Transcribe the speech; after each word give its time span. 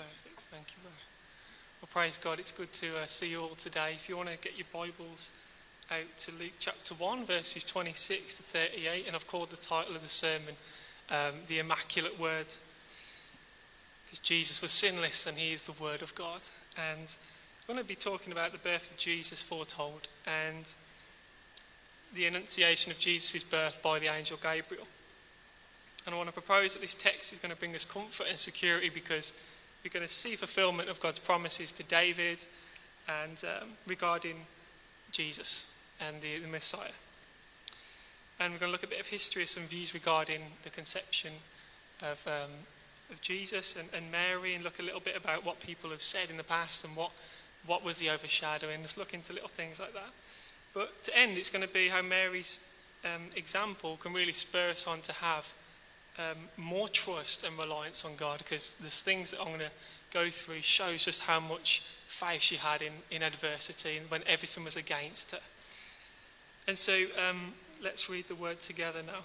Perfect. 0.00 0.40
Thank 0.50 0.66
you. 0.70 0.90
Well, 1.82 1.88
praise 1.92 2.16
God. 2.16 2.38
It's 2.38 2.52
good 2.52 2.72
to 2.72 2.86
uh, 3.02 3.04
see 3.04 3.32
you 3.32 3.42
all 3.42 3.54
today. 3.54 3.90
If 3.92 4.08
you 4.08 4.16
want 4.16 4.30
to 4.30 4.38
get 4.38 4.56
your 4.56 4.66
Bibles 4.72 5.38
out 5.90 6.16
to 6.18 6.32
Luke 6.40 6.54
chapter 6.58 6.94
1, 6.94 7.26
verses 7.26 7.64
26 7.64 8.36
to 8.36 8.42
38, 8.42 9.06
and 9.06 9.14
I've 9.14 9.26
called 9.26 9.50
the 9.50 9.58
title 9.58 9.94
of 9.94 10.00
the 10.00 10.08
sermon 10.08 10.54
um, 11.10 11.34
The 11.48 11.58
Immaculate 11.58 12.18
Word. 12.18 12.46
Because 14.06 14.20
Jesus 14.20 14.62
was 14.62 14.72
sinless 14.72 15.26
and 15.26 15.36
he 15.36 15.52
is 15.52 15.66
the 15.66 15.82
Word 15.82 16.00
of 16.00 16.14
God. 16.14 16.40
And 16.78 17.14
I'm 17.68 17.74
going 17.74 17.78
to 17.78 17.86
be 17.86 17.94
talking 17.94 18.32
about 18.32 18.52
the 18.52 18.58
birth 18.58 18.90
of 18.90 18.96
Jesus 18.96 19.42
foretold 19.42 20.08
and 20.26 20.74
the 22.14 22.24
annunciation 22.24 22.90
of 22.90 22.98
Jesus' 22.98 23.44
birth 23.44 23.82
by 23.82 23.98
the 23.98 24.06
angel 24.06 24.38
Gabriel. 24.42 24.86
And 26.06 26.14
I 26.14 26.16
want 26.16 26.28
to 26.28 26.32
propose 26.32 26.72
that 26.72 26.80
this 26.80 26.94
text 26.94 27.34
is 27.34 27.38
going 27.38 27.52
to 27.52 27.58
bring 27.58 27.74
us 27.74 27.84
comfort 27.84 28.28
and 28.30 28.38
security 28.38 28.88
because 28.88 29.44
we're 29.82 29.90
going 29.90 30.06
to 30.06 30.08
see 30.08 30.36
fulfillment 30.36 30.88
of 30.88 31.00
God's 31.00 31.18
promises 31.18 31.72
to 31.72 31.82
David 31.84 32.46
and 33.22 33.42
um, 33.44 33.68
regarding 33.86 34.36
Jesus 35.12 35.74
and 36.06 36.20
the, 36.20 36.38
the 36.38 36.48
Messiah. 36.48 36.92
And 38.38 38.52
we're 38.52 38.58
going 38.58 38.70
to 38.70 38.72
look 38.72 38.84
at 38.84 38.88
a 38.88 38.92
bit 38.92 39.00
of 39.00 39.06
history, 39.06 39.46
some 39.46 39.64
views 39.64 39.92
regarding 39.94 40.40
the 40.62 40.70
conception 40.70 41.32
of, 42.02 42.26
um, 42.26 42.50
of 43.10 43.20
Jesus 43.20 43.76
and, 43.76 43.88
and 43.94 44.10
Mary, 44.10 44.54
and 44.54 44.64
look 44.64 44.78
a 44.78 44.82
little 44.82 45.00
bit 45.00 45.16
about 45.16 45.44
what 45.44 45.60
people 45.60 45.90
have 45.90 46.02
said 46.02 46.30
in 46.30 46.36
the 46.36 46.44
past 46.44 46.84
and 46.84 46.96
what, 46.96 47.10
what 47.66 47.84
was 47.84 47.98
the 47.98 48.10
overshadowing. 48.10 48.80
Let's 48.80 48.96
look 48.96 49.12
into 49.12 49.32
little 49.32 49.48
things 49.48 49.80
like 49.80 49.92
that. 49.92 50.10
But 50.72 51.02
to 51.04 51.18
end, 51.18 51.36
it's 51.36 51.50
going 51.50 51.66
to 51.66 51.72
be 51.72 51.88
how 51.88 52.02
Mary's 52.02 52.74
um, 53.04 53.22
example 53.36 53.96
can 53.98 54.12
really 54.12 54.32
spur 54.32 54.70
us 54.70 54.86
on 54.86 55.00
to 55.02 55.12
have 55.14 55.52
um, 56.20 56.36
more 56.56 56.88
trust 56.88 57.44
and 57.44 57.56
reliance 57.58 58.04
on 58.04 58.12
God 58.16 58.38
because 58.38 58.76
the 58.76 58.88
things 58.88 59.30
that 59.30 59.40
I'm 59.40 59.48
going 59.48 59.60
to 59.60 59.70
go 60.12 60.28
through 60.28 60.60
shows 60.60 61.04
just 61.04 61.24
how 61.24 61.40
much 61.40 61.80
faith 62.06 62.42
she 62.42 62.56
had 62.56 62.82
in, 62.82 62.92
in 63.10 63.22
adversity 63.22 63.96
and 63.96 64.10
when 64.10 64.22
everything 64.26 64.64
was 64.64 64.76
against 64.76 65.32
her. 65.32 65.38
And 66.68 66.76
so 66.76 66.92
um, 67.28 67.54
let's 67.82 68.10
read 68.10 68.28
the 68.28 68.34
word 68.34 68.60
together 68.60 69.00
now. 69.06 69.20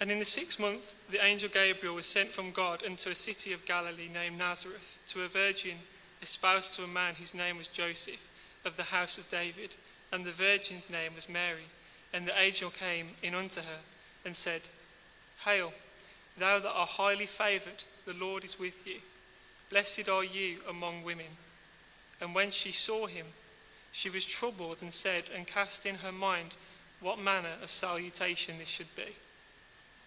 And 0.00 0.10
in 0.10 0.18
the 0.18 0.24
sixth 0.24 0.58
month, 0.58 0.94
the 1.10 1.24
angel 1.24 1.48
Gabriel 1.48 1.94
was 1.94 2.06
sent 2.06 2.28
from 2.28 2.50
God 2.50 2.82
into 2.82 3.10
a 3.10 3.14
city 3.14 3.52
of 3.52 3.64
Galilee 3.64 4.10
named 4.12 4.38
Nazareth 4.38 4.98
to 5.08 5.22
a 5.22 5.28
virgin 5.28 5.78
espoused 6.20 6.74
to 6.74 6.82
a 6.82 6.88
man 6.88 7.14
whose 7.14 7.34
name 7.34 7.58
was 7.58 7.68
Joseph 7.68 8.30
of 8.64 8.76
the 8.76 8.82
house 8.82 9.18
of 9.18 9.30
David, 9.30 9.76
and 10.12 10.24
the 10.24 10.32
virgin's 10.32 10.90
name 10.90 11.14
was 11.14 11.28
Mary. 11.28 11.68
And 12.14 12.26
the 12.26 12.40
angel 12.40 12.70
came 12.70 13.08
in 13.24 13.34
unto 13.34 13.60
her 13.60 13.80
and 14.24 14.34
said, 14.34 14.62
Hail, 15.44 15.72
thou 16.38 16.60
that 16.60 16.72
art 16.72 16.88
highly 16.90 17.26
favoured, 17.26 17.84
the 18.06 18.14
Lord 18.14 18.44
is 18.44 18.58
with 18.58 18.86
you. 18.86 19.00
Blessed 19.68 20.08
are 20.08 20.24
you 20.24 20.58
among 20.70 21.02
women. 21.02 21.26
And 22.20 22.32
when 22.32 22.52
she 22.52 22.70
saw 22.70 23.06
him, 23.06 23.26
she 23.90 24.10
was 24.10 24.24
troubled 24.24 24.80
and 24.82 24.92
said, 24.92 25.24
and 25.34 25.46
cast 25.46 25.86
in 25.86 25.96
her 25.96 26.12
mind 26.12 26.54
what 27.00 27.18
manner 27.18 27.56
of 27.60 27.68
salutation 27.68 28.58
this 28.58 28.68
should 28.68 28.94
be. 28.94 29.16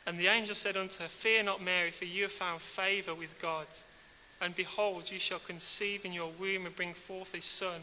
And 0.06 0.18
the 0.18 0.28
angel 0.28 0.56
said 0.56 0.78
unto 0.78 1.04
her, 1.04 1.10
Fear 1.10 1.44
not, 1.44 1.62
Mary, 1.62 1.92
for 1.92 2.06
you 2.06 2.24
have 2.24 2.32
found 2.32 2.62
favour 2.62 3.14
with 3.14 3.38
God. 3.42 3.68
And 4.42 4.56
behold, 4.56 5.12
you 5.12 5.20
shall 5.20 5.40
conceive 5.40 6.06
in 6.06 6.14
your 6.14 6.32
womb 6.40 6.66
and 6.66 6.76
bring 6.76 6.94
forth 6.94 7.34
a 7.34 7.42
son, 7.42 7.82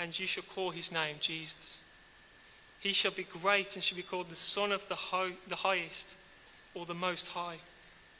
and 0.00 0.18
you 0.18 0.26
shall 0.26 0.42
call 0.42 0.70
his 0.70 0.90
name 0.90 1.16
Jesus. 1.20 1.82
He 2.82 2.92
shall 2.92 3.12
be 3.12 3.22
great 3.22 3.76
and 3.76 3.84
shall 3.84 3.96
be 3.96 4.02
called 4.02 4.28
the 4.28 4.34
Son 4.34 4.72
of 4.72 4.88
the, 4.88 4.98
the 5.46 5.56
Highest, 5.56 6.16
or 6.74 6.84
the 6.84 6.94
Most 6.94 7.28
High. 7.28 7.58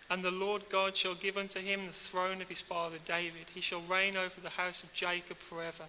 And 0.08 0.22
the 0.22 0.30
Lord 0.30 0.62
God 0.68 0.96
shall 0.96 1.16
give 1.16 1.36
unto 1.36 1.58
him 1.58 1.84
the 1.84 1.92
throne 1.92 2.40
of 2.40 2.48
his 2.48 2.60
father 2.60 2.98
David. 3.04 3.50
He 3.52 3.60
shall 3.60 3.80
reign 3.80 4.16
over 4.16 4.40
the 4.40 4.50
house 4.50 4.84
of 4.84 4.92
Jacob 4.92 5.38
forever, 5.38 5.84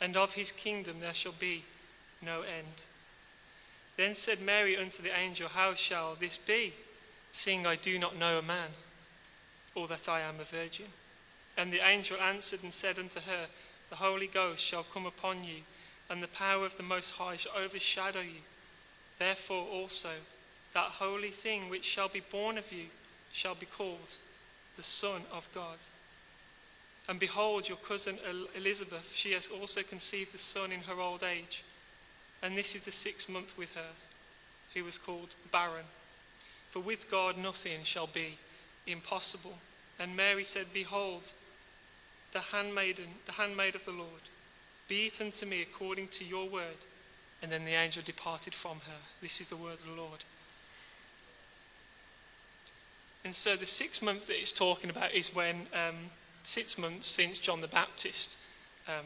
and 0.00 0.16
of 0.16 0.32
his 0.32 0.50
kingdom 0.50 0.98
there 0.98 1.14
shall 1.14 1.34
be 1.38 1.62
no 2.20 2.42
end. 2.42 2.82
Then 3.96 4.16
said 4.16 4.40
Mary 4.40 4.76
unto 4.76 5.00
the 5.00 5.16
angel, 5.16 5.48
How 5.48 5.74
shall 5.74 6.16
this 6.16 6.36
be, 6.36 6.72
seeing 7.30 7.64
I 7.64 7.76
do 7.76 8.00
not 8.00 8.18
know 8.18 8.38
a 8.38 8.42
man, 8.42 8.70
or 9.76 9.86
that 9.86 10.08
I 10.08 10.20
am 10.20 10.40
a 10.40 10.44
virgin? 10.44 10.86
And 11.56 11.72
the 11.72 11.86
angel 11.86 12.16
answered 12.20 12.64
and 12.64 12.72
said 12.72 12.98
unto 12.98 13.20
her, 13.20 13.46
The 13.90 13.96
Holy 13.96 14.26
Ghost 14.26 14.64
shall 14.64 14.82
come 14.82 15.06
upon 15.06 15.44
you 15.44 15.62
and 16.10 16.22
the 16.22 16.28
power 16.28 16.64
of 16.64 16.76
the 16.76 16.82
Most 16.82 17.12
High 17.12 17.36
shall 17.36 17.52
overshadow 17.56 18.20
you. 18.20 18.42
Therefore 19.18 19.66
also, 19.70 20.10
that 20.72 20.84
holy 20.84 21.30
thing 21.30 21.68
which 21.68 21.84
shall 21.84 22.08
be 22.08 22.22
born 22.30 22.58
of 22.58 22.72
you 22.72 22.86
shall 23.32 23.54
be 23.54 23.66
called 23.66 24.16
the 24.76 24.82
Son 24.82 25.22
of 25.32 25.48
God. 25.54 25.78
And 27.08 27.20
behold, 27.20 27.68
your 27.68 27.78
cousin 27.78 28.18
Elizabeth, 28.56 29.12
she 29.14 29.32
has 29.32 29.48
also 29.48 29.82
conceived 29.82 30.34
a 30.34 30.38
son 30.38 30.72
in 30.72 30.80
her 30.80 31.00
old 31.00 31.22
age. 31.22 31.62
And 32.42 32.56
this 32.56 32.74
is 32.74 32.84
the 32.84 32.92
sixth 32.92 33.28
month 33.28 33.58
with 33.58 33.74
her, 33.74 33.90
who 34.72 34.84
was 34.84 34.98
called 34.98 35.36
barren. 35.52 35.84
For 36.70 36.80
with 36.80 37.10
God 37.10 37.36
nothing 37.36 37.82
shall 37.82 38.06
be 38.06 38.38
impossible. 38.86 39.58
And 39.98 40.16
Mary 40.16 40.44
said, 40.44 40.66
Behold, 40.72 41.32
the 42.32 42.40
handmaiden, 42.40 43.06
the 43.26 43.32
handmaid 43.32 43.74
of 43.74 43.84
the 43.84 43.92
Lord 43.92 44.22
be 44.88 45.06
it 45.06 45.20
unto 45.20 45.46
me 45.46 45.62
according 45.62 46.08
to 46.08 46.24
your 46.24 46.48
word. 46.48 46.76
And 47.42 47.52
then 47.52 47.64
the 47.64 47.72
angel 47.72 48.02
departed 48.04 48.54
from 48.54 48.78
her. 48.86 49.00
This 49.20 49.40
is 49.40 49.48
the 49.48 49.56
word 49.56 49.74
of 49.74 49.86
the 49.86 50.00
Lord. 50.00 50.24
And 53.24 53.34
so 53.34 53.56
the 53.56 53.66
six 53.66 54.02
month 54.02 54.26
that 54.26 54.38
it's 54.38 54.52
talking 54.52 54.90
about 54.90 55.12
is 55.12 55.34
when 55.34 55.66
um, 55.72 55.94
six 56.42 56.78
months 56.78 57.06
since 57.06 57.38
John 57.38 57.60
the 57.60 57.68
Baptist 57.68 58.38
um, 58.88 59.04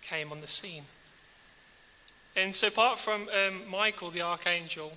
came 0.00 0.30
on 0.32 0.40
the 0.40 0.46
scene. 0.46 0.84
And 2.36 2.54
so 2.54 2.68
apart 2.68 2.98
from 2.98 3.28
um, 3.28 3.68
Michael 3.70 4.10
the 4.10 4.22
archangel, 4.22 4.92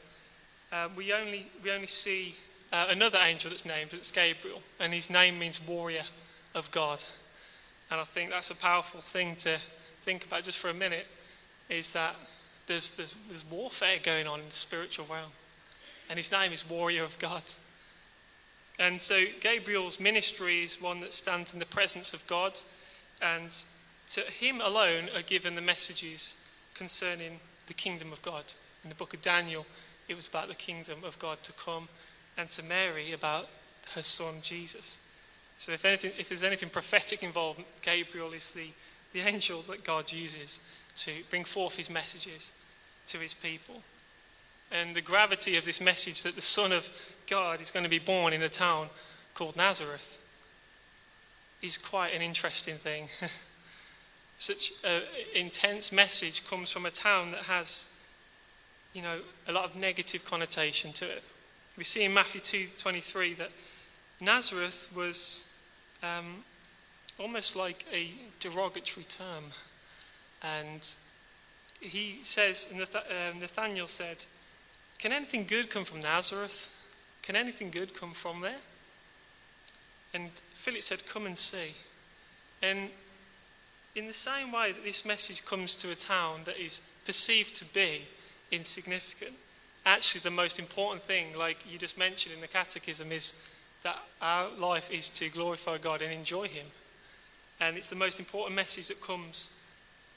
uh, 0.72 0.90
we, 0.96 1.12
only, 1.12 1.48
we 1.64 1.72
only 1.72 1.88
see 1.88 2.36
uh, 2.72 2.88
another 2.90 3.20
angel 3.22 3.50
that's 3.50 3.66
named, 3.66 3.94
it's 3.94 4.12
Gabriel. 4.12 4.62
And 4.80 4.94
his 4.94 5.10
name 5.10 5.40
means 5.40 5.66
warrior 5.66 6.04
of 6.54 6.70
God. 6.72 7.04
And 7.92 8.00
I 8.00 8.04
think 8.04 8.30
that's 8.30 8.52
a 8.52 8.56
powerful 8.56 9.02
thing 9.02 9.36
to 9.38 9.58
think 10.06 10.24
about 10.24 10.44
just 10.44 10.60
for 10.60 10.70
a 10.70 10.74
minute 10.74 11.08
is 11.68 11.92
that 11.92 12.16
there's, 12.68 12.92
there's, 12.92 13.16
there's 13.28 13.44
warfare 13.50 13.98
going 14.04 14.28
on 14.28 14.40
in 14.40 14.46
the 14.46 14.52
spiritual 14.52 15.08
realm. 15.10 15.32
And 16.10 16.18
his 16.18 16.32
name 16.32 16.54
is 16.54 16.70
Warrior 16.70 17.04
of 17.04 17.18
God. 17.18 17.42
And 18.80 19.02
so 19.02 19.24
Gabriel's 19.42 20.00
ministry 20.00 20.64
is 20.64 20.80
one 20.80 21.00
that 21.00 21.12
stands 21.12 21.54
in 21.54 21.60
the 21.60 21.66
presence 21.66 22.14
of 22.14 22.26
God. 22.28 22.60
And 23.20 23.50
to 24.08 24.22
him 24.22 24.62
alone 24.62 25.06
are 25.16 25.24
given 25.24 25.56
the 25.56 25.62
messages 25.62 26.52
concerning 26.76 27.40
the 27.66 27.74
kingdom 27.74 28.12
of 28.14 28.22
God. 28.22 28.54
In 28.84 28.90
the 28.90 28.96
book 28.96 29.16
of 29.16 29.24
Daniel, 29.24 29.66
it 30.08 30.16
was 30.16 30.28
about 30.28 30.50
the 30.50 30.56
kingdom 30.56 31.00
of 31.04 31.18
God 31.18 31.42
to 31.42 31.54
come, 31.54 31.88
and 32.38 32.48
to 32.52 32.64
Mary 32.66 33.12
about 33.14 33.48
her 33.96 34.04
son 34.04 34.36
Jesus. 34.44 35.02
So 35.58 35.72
if, 35.72 35.84
anything, 35.86 36.12
if 36.20 36.30
there's 36.30 36.44
anything 36.44 36.70
prophetic 36.70 37.24
involved, 37.24 37.64
Gabriel 37.82 38.34
is 38.34 38.52
the 38.52 38.68
the 39.16 39.26
angel 39.26 39.62
that 39.62 39.86
God 39.86 40.12
uses 40.12 40.60
to 40.94 41.10
bring 41.30 41.46
forth 41.46 41.78
his 41.78 41.90
messages 41.90 42.52
to 43.06 43.18
his 43.18 43.34
people. 43.34 43.82
And 44.74 44.94
the 44.94 45.02
gravity 45.02 45.56
of 45.56 45.64
this 45.64 45.80
message 45.80 46.24
that 46.24 46.36
the 46.36 46.42
Son 46.42 46.74
of 46.74 46.90
God 47.26 47.62
is 47.62 47.72
going 47.72 47.86
to 47.86 47.90
be 47.90 47.98
born 47.98 48.34
in 48.34 48.42
a 48.42 48.50
town 48.50 48.90
called 49.34 49.56
Nazareth 49.56 50.22
is 51.62 51.78
quite 51.78 52.14
an 52.14 52.22
interesting 52.22 52.76
thing. 52.76 53.08
Such 54.36 54.74
an 54.84 55.04
intense 55.34 55.94
message 55.94 56.46
comes 56.46 56.70
from 56.70 56.86
a 56.86 56.92
town 56.92 57.32
that 57.32 57.44
has, 57.44 57.98
you 58.94 59.02
know, 59.02 59.20
a 59.48 59.54
lot 59.54 59.64
of 59.64 59.80
negative 59.80 60.26
connotation 60.26 60.92
to 60.92 61.06
it. 61.06 61.24
We 61.78 61.86
see 61.86 62.04
in 62.04 62.14
Matthew 62.14 62.42
2:23 62.42 63.38
that 63.38 63.52
Nazareth 64.20 64.90
was 64.94 65.58
um, 66.04 66.44
almost 67.20 67.56
like 67.56 67.86
a 67.94 68.12
derogatory 68.40 69.06
term. 69.06 69.46
And 70.44 70.96
he 71.80 72.20
says, 72.22 72.74
um, 72.74 73.40
Nathaniel 73.40 73.88
said, 73.88 74.26
Can 75.00 75.12
anything 75.12 75.46
good 75.46 75.70
come 75.70 75.84
from 75.84 76.00
Nazareth? 76.00 76.72
Can 77.22 77.36
anything 77.36 77.72
good 77.72 77.94
come 77.94 78.12
from 78.12 78.42
there? 78.42 78.60
And 80.14 80.30
Philip 80.54 80.82
said, 80.82 81.06
Come 81.08 81.26
and 81.26 81.38
see. 81.38 81.74
And 82.62 82.90
in 83.96 84.08
the 84.08 84.14
same 84.14 84.52
way 84.52 84.72
that 84.72 84.84
this 84.84 85.06
message 85.06 85.46
comes 85.46 85.76
to 85.78 85.92
a 85.92 85.96
town 85.96 86.42
that 86.46 86.58
is 86.58 86.92
perceived 87.06 87.56
to 87.56 87.66
be 87.74 88.02
insignificant, 88.52 89.36
actually, 89.86 90.22
the 90.22 90.32
most 90.32 90.60
important 90.60 91.02
thing, 91.02 91.38
like 91.38 91.58
you 91.72 91.78
just 91.78 91.98
mentioned 91.98 92.36
in 92.36 92.42
the 92.42 92.48
catechism, 92.48 93.12
is 93.12 93.50
that 93.84 93.98
our 94.22 94.50
life 94.58 94.92
is 94.92 95.10
to 95.12 95.30
glorify 95.30 95.78
God 95.78 96.02
and 96.02 96.12
enjoy 96.12 96.48
Him. 96.48 96.66
And 97.60 97.78
it's 97.78 97.90
the 97.90 97.96
most 97.96 98.20
important 98.20 98.56
message 98.56 98.88
that 98.90 99.02
comes 99.02 99.56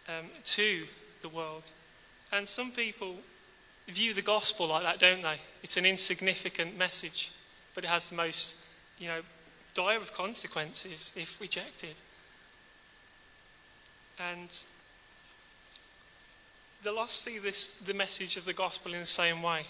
um, 0.08 0.26
to 0.44 0.84
the 1.22 1.28
world. 1.28 1.72
And 2.32 2.46
some 2.46 2.70
people 2.72 3.16
view 3.88 4.12
the 4.12 4.22
gospel 4.22 4.68
like 4.68 4.82
that, 4.82 4.98
don't 4.98 5.22
they? 5.22 5.36
It's 5.62 5.76
an 5.76 5.86
insignificant 5.86 6.76
message, 6.76 7.32
but 7.74 7.84
it 7.84 7.88
has 7.88 8.10
the 8.10 8.16
most 8.16 8.66
you 8.98 9.06
know, 9.06 9.20
dire 9.74 9.98
of 9.98 10.12
consequences 10.12 11.12
if 11.16 11.40
rejected. 11.40 12.00
And 14.32 14.64
the 16.82 16.92
lost 16.92 17.22
see 17.22 17.38
this, 17.38 17.78
the 17.78 17.94
message 17.94 18.36
of 18.36 18.44
the 18.44 18.52
gospel 18.52 18.92
in 18.92 19.00
the 19.00 19.06
same 19.06 19.42
way. 19.42 19.62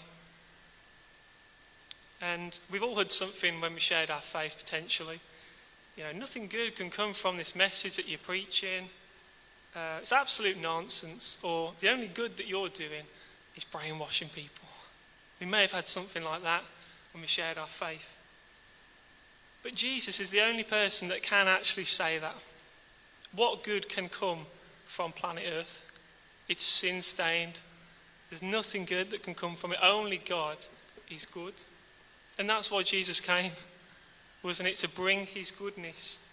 And 2.21 2.59
we've 2.71 2.83
all 2.83 2.95
heard 2.95 3.11
something 3.11 3.61
when 3.61 3.73
we 3.73 3.79
shared 3.79 4.11
our 4.11 4.21
faith 4.21 4.57
potentially. 4.57 5.19
You 5.99 6.05
know, 6.05 6.11
nothing 6.13 6.47
good 6.47 6.77
can 6.77 6.89
come 6.89 7.11
from 7.11 7.35
this 7.35 7.57
message 7.57 7.97
that 7.97 8.07
you're 8.07 8.19
preaching. 8.19 8.87
Uh, 9.75 9.97
it's 9.99 10.13
absolute 10.13 10.61
nonsense. 10.61 11.41
Or 11.43 11.73
the 11.81 11.89
only 11.89 12.07
good 12.07 12.37
that 12.37 12.47
you're 12.47 12.69
doing 12.69 13.03
is 13.57 13.65
brainwashing 13.65 14.29
people. 14.29 14.69
We 15.41 15.45
may 15.45 15.59
have 15.59 15.73
had 15.73 15.89
something 15.89 16.23
like 16.23 16.41
that 16.43 16.63
when 17.11 17.19
we 17.19 17.27
shared 17.27 17.57
our 17.57 17.67
faith. 17.67 18.17
But 19.61 19.75
Jesus 19.75 20.21
is 20.21 20.31
the 20.31 20.39
only 20.39 20.63
person 20.63 21.09
that 21.09 21.21
can 21.21 21.49
actually 21.49 21.83
say 21.83 22.17
that. 22.19 22.35
What 23.35 23.63
good 23.63 23.89
can 23.89 24.07
come 24.07 24.45
from 24.85 25.11
planet 25.11 25.43
Earth? 25.53 25.85
It's 26.47 26.63
sin 26.63 27.01
stained. 27.01 27.59
There's 28.29 28.41
nothing 28.41 28.85
good 28.85 29.09
that 29.09 29.23
can 29.23 29.33
come 29.33 29.55
from 29.55 29.73
it. 29.73 29.79
Only 29.83 30.21
God 30.25 30.65
is 31.11 31.25
good. 31.25 31.55
And 32.37 32.49
that's 32.49 32.71
why 32.71 32.83
Jesus 32.83 33.19
came, 33.19 33.51
wasn't 34.43 34.69
it? 34.69 34.75
To 34.77 34.89
bring 34.89 35.25
his 35.25 35.51
goodness 35.51 36.27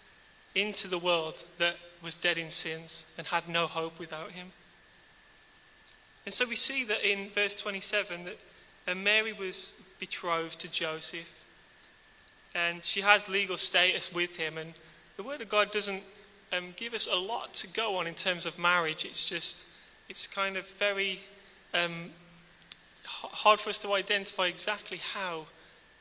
into 0.55 0.87
the 0.87 0.97
world 0.97 1.45
that 1.57 1.75
was 2.03 2.15
dead 2.15 2.37
in 2.37 2.49
sins 2.49 3.13
and 3.17 3.27
had 3.27 3.47
no 3.47 3.67
hope 3.67 3.99
without 3.99 4.31
him. 4.31 4.47
And 6.25 6.33
so 6.33 6.45
we 6.47 6.55
see 6.55 6.83
that 6.85 7.03
in 7.03 7.29
verse 7.29 7.55
27 7.55 8.25
that 8.25 8.37
uh, 8.87 8.95
Mary 8.95 9.33
was 9.33 9.87
betrothed 9.99 10.59
to 10.59 10.71
Joseph 10.71 11.45
and 12.55 12.83
she 12.83 13.01
has 13.01 13.29
legal 13.29 13.57
status 13.57 14.13
with 14.13 14.37
him. 14.37 14.57
And 14.57 14.73
the 15.15 15.23
Word 15.23 15.41
of 15.41 15.49
God 15.49 15.71
doesn't 15.71 16.03
um, 16.55 16.73
give 16.75 16.93
us 16.93 17.07
a 17.11 17.17
lot 17.17 17.53
to 17.55 17.73
go 17.73 17.95
on 17.97 18.07
in 18.07 18.13
terms 18.13 18.45
of 18.45 18.57
marriage. 18.57 19.05
It's 19.05 19.29
just, 19.29 19.69
it's 20.09 20.27
kind 20.27 20.57
of 20.57 20.67
very 20.67 21.19
um, 21.73 22.11
hard 23.05 23.59
for 23.59 23.69
us 23.69 23.77
to 23.79 23.93
identify 23.93 24.47
exactly 24.47 24.97
how 24.97 25.45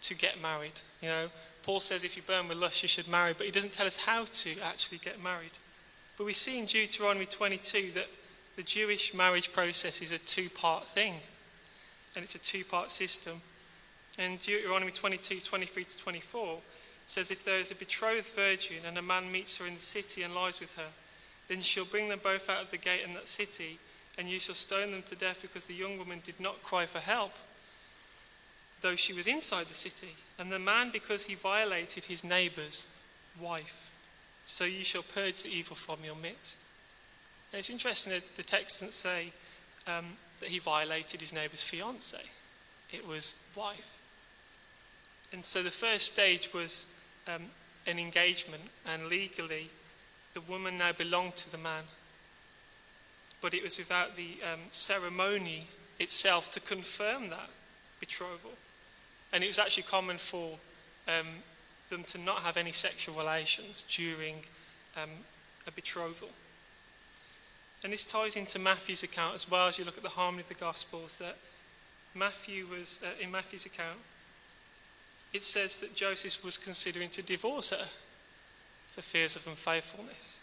to 0.03 0.15
get 0.15 0.41
married. 0.41 0.81
You 1.03 1.09
know, 1.09 1.27
Paul 1.67 1.81
says 1.81 2.05
if 2.05 2.17
you 2.17 2.23
burn 2.23 2.47
with 2.47 2.59
lust, 2.59 2.85
you 2.85 2.89
should 2.89 3.09
marry, 3.09 3.35
but 3.37 3.45
he 3.45 3.51
doesn't 3.51 3.73
tell 3.73 3.89
us 3.89 3.97
how 3.97 4.25
to 4.25 4.51
actually 4.61 4.99
get 4.99 5.21
married. 5.21 5.51
But 6.17 6.25
we 6.25 6.33
see 6.33 6.61
in 6.61 6.67
Deuteronomy 6.67 7.27
22 7.27 7.91
that 7.95 8.07
the 8.55 8.63
Jewish 8.63 9.13
marriage 9.13 9.53
process 9.53 10.01
is 10.01 10.13
a 10.13 10.19
two 10.19 10.49
part 10.49 10.87
thing, 10.87 11.15
and 12.15 12.23
it's 12.23 12.37
a 12.37 12.39
two 12.39 12.63
part 12.63 12.93
system. 12.93 13.41
And 14.17 14.41
Deuteronomy 14.41 14.93
22 14.93 15.41
23 15.41 15.83
to 15.83 15.99
24 15.99 16.59
says, 17.05 17.33
If 17.33 17.45
there 17.45 17.59
is 17.59 17.73
a 17.73 17.75
betrothed 17.75 18.29
virgin 18.29 18.87
and 18.87 18.97
a 18.97 19.03
man 19.03 19.33
meets 19.33 19.59
her 19.59 19.67
in 19.67 19.75
the 19.75 19.81
city 19.81 20.23
and 20.23 20.37
lies 20.37 20.61
with 20.61 20.77
her, 20.77 20.91
then 21.49 21.61
she'll 21.61 21.85
bring 21.85 22.09
them 22.09 22.21
both 22.23 22.49
out 22.49 22.63
of 22.63 22.71
the 22.71 22.79
gate 22.79 23.03
in 23.05 23.13
that 23.15 23.27
city, 23.27 23.81
and 24.17 24.29
you 24.29 24.39
shall 24.39 24.55
stone 24.55 24.93
them 24.93 25.03
to 25.03 25.17
death 25.17 25.43
because 25.43 25.67
the 25.67 25.75
young 25.75 25.99
woman 25.99 26.21
did 26.23 26.39
not 26.39 26.63
cry 26.63 26.87
for 26.87 27.01
help 27.01 27.33
though 28.87 28.95
she 28.95 29.13
was 29.13 29.27
inside 29.27 29.67
the 29.67 29.75
city, 29.75 30.15
and 30.39 30.53
the 30.53 30.61
man 30.61 30.91
because 30.93 31.25
he 31.25 31.35
violated 31.35 32.05
his 32.05 32.23
neighbour's 32.23 32.95
wife. 33.41 33.91
So 34.45 34.65
you 34.65 34.85
shall 34.85 35.03
purge 35.03 35.43
the 35.43 35.51
evil 35.51 35.75
from 35.75 35.99
your 36.05 36.15
midst. 36.15 36.61
And 37.53 37.59
it's 37.59 37.69
interesting 37.69 38.13
that 38.13 38.37
the 38.37 38.45
text 38.45 38.81
doesn't 38.81 38.93
say 38.93 39.33
um, 39.89 40.05
that 40.39 40.51
he 40.51 40.61
violated 40.61 41.21
his 41.21 41.35
neighbour's 41.35 41.65
fiance, 41.65 42.23
it 42.93 43.05
was 43.09 43.45
wife. 43.57 43.99
And 45.33 45.45
so 45.45 45.65
the 45.65 45.71
first 45.73 46.13
stage 46.13 46.55
was 46.55 46.97
um, 47.27 47.43
an 47.89 47.99
engagement, 47.99 48.63
and 48.87 49.07
legally, 49.07 49.69
the 50.35 50.43
woman 50.43 50.77
now 50.77 50.93
belonged 50.93 51.35
to 51.37 51.51
the 51.51 51.59
man. 51.59 51.83
But 53.41 53.53
it 53.53 53.65
was 53.65 53.79
without 53.79 54.17
the 54.17 54.39
um, 54.45 54.61
ceremony 54.71 55.67
itself 55.99 56.53
to 56.53 56.61
confirm 56.61 57.31
that 57.31 57.51
betrothal. 57.99 58.53
And 59.33 59.43
it 59.45 59.49
was 59.49 59.59
actually 59.59 59.85
common 59.85 60.19
for 60.19 60.59
um, 61.09 61.27
them 61.91 62.05
to 62.05 62.19
not 62.21 62.43
have 62.43 62.57
any 62.57 62.73
sexual 62.73 63.15
relations 63.17 63.83
during 63.89 64.37
um, 64.97 65.11
a 65.67 65.71
betrothal. 65.71 66.31
And 67.85 67.93
this 67.93 68.05
ties 68.05 68.37
into 68.37 68.59
Matthew's 68.59 69.03
account 69.03 69.35
as 69.35 69.51
well 69.51 69.69
as 69.69 69.79
you 69.79 69.85
look 69.85 69.97
at 69.97 70.03
the 70.03 70.11
harmony 70.11 70.43
of 70.43 70.49
the 70.49 70.55
Gospels 70.55 71.19
that 71.19 71.37
Matthew 72.15 72.67
was, 72.67 73.05
uh, 73.05 73.23
in 73.23 73.31
Matthew's 73.31 73.67
account, 73.67 73.99
it 75.33 75.43
says 75.43 75.81
that 75.81 75.95
Joseph 75.95 76.45
was 76.45 76.57
considering 76.57 77.11
to 77.11 77.23
divorce 77.23 77.71
her 77.71 77.87
for 78.93 79.03
fears 79.03 79.37
of 79.37 79.47
unfaithfulness. 79.47 80.41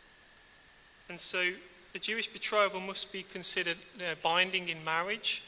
And 1.09 1.19
so 1.19 1.51
the 1.93 1.99
Jewish 1.99 2.27
betrothal 2.27 2.79
must 2.79 3.11
be 3.11 3.23
considered 3.23 3.77
you 3.97 4.03
know, 4.03 4.13
binding 4.21 4.67
in 4.67 4.83
marriage, 4.83 5.43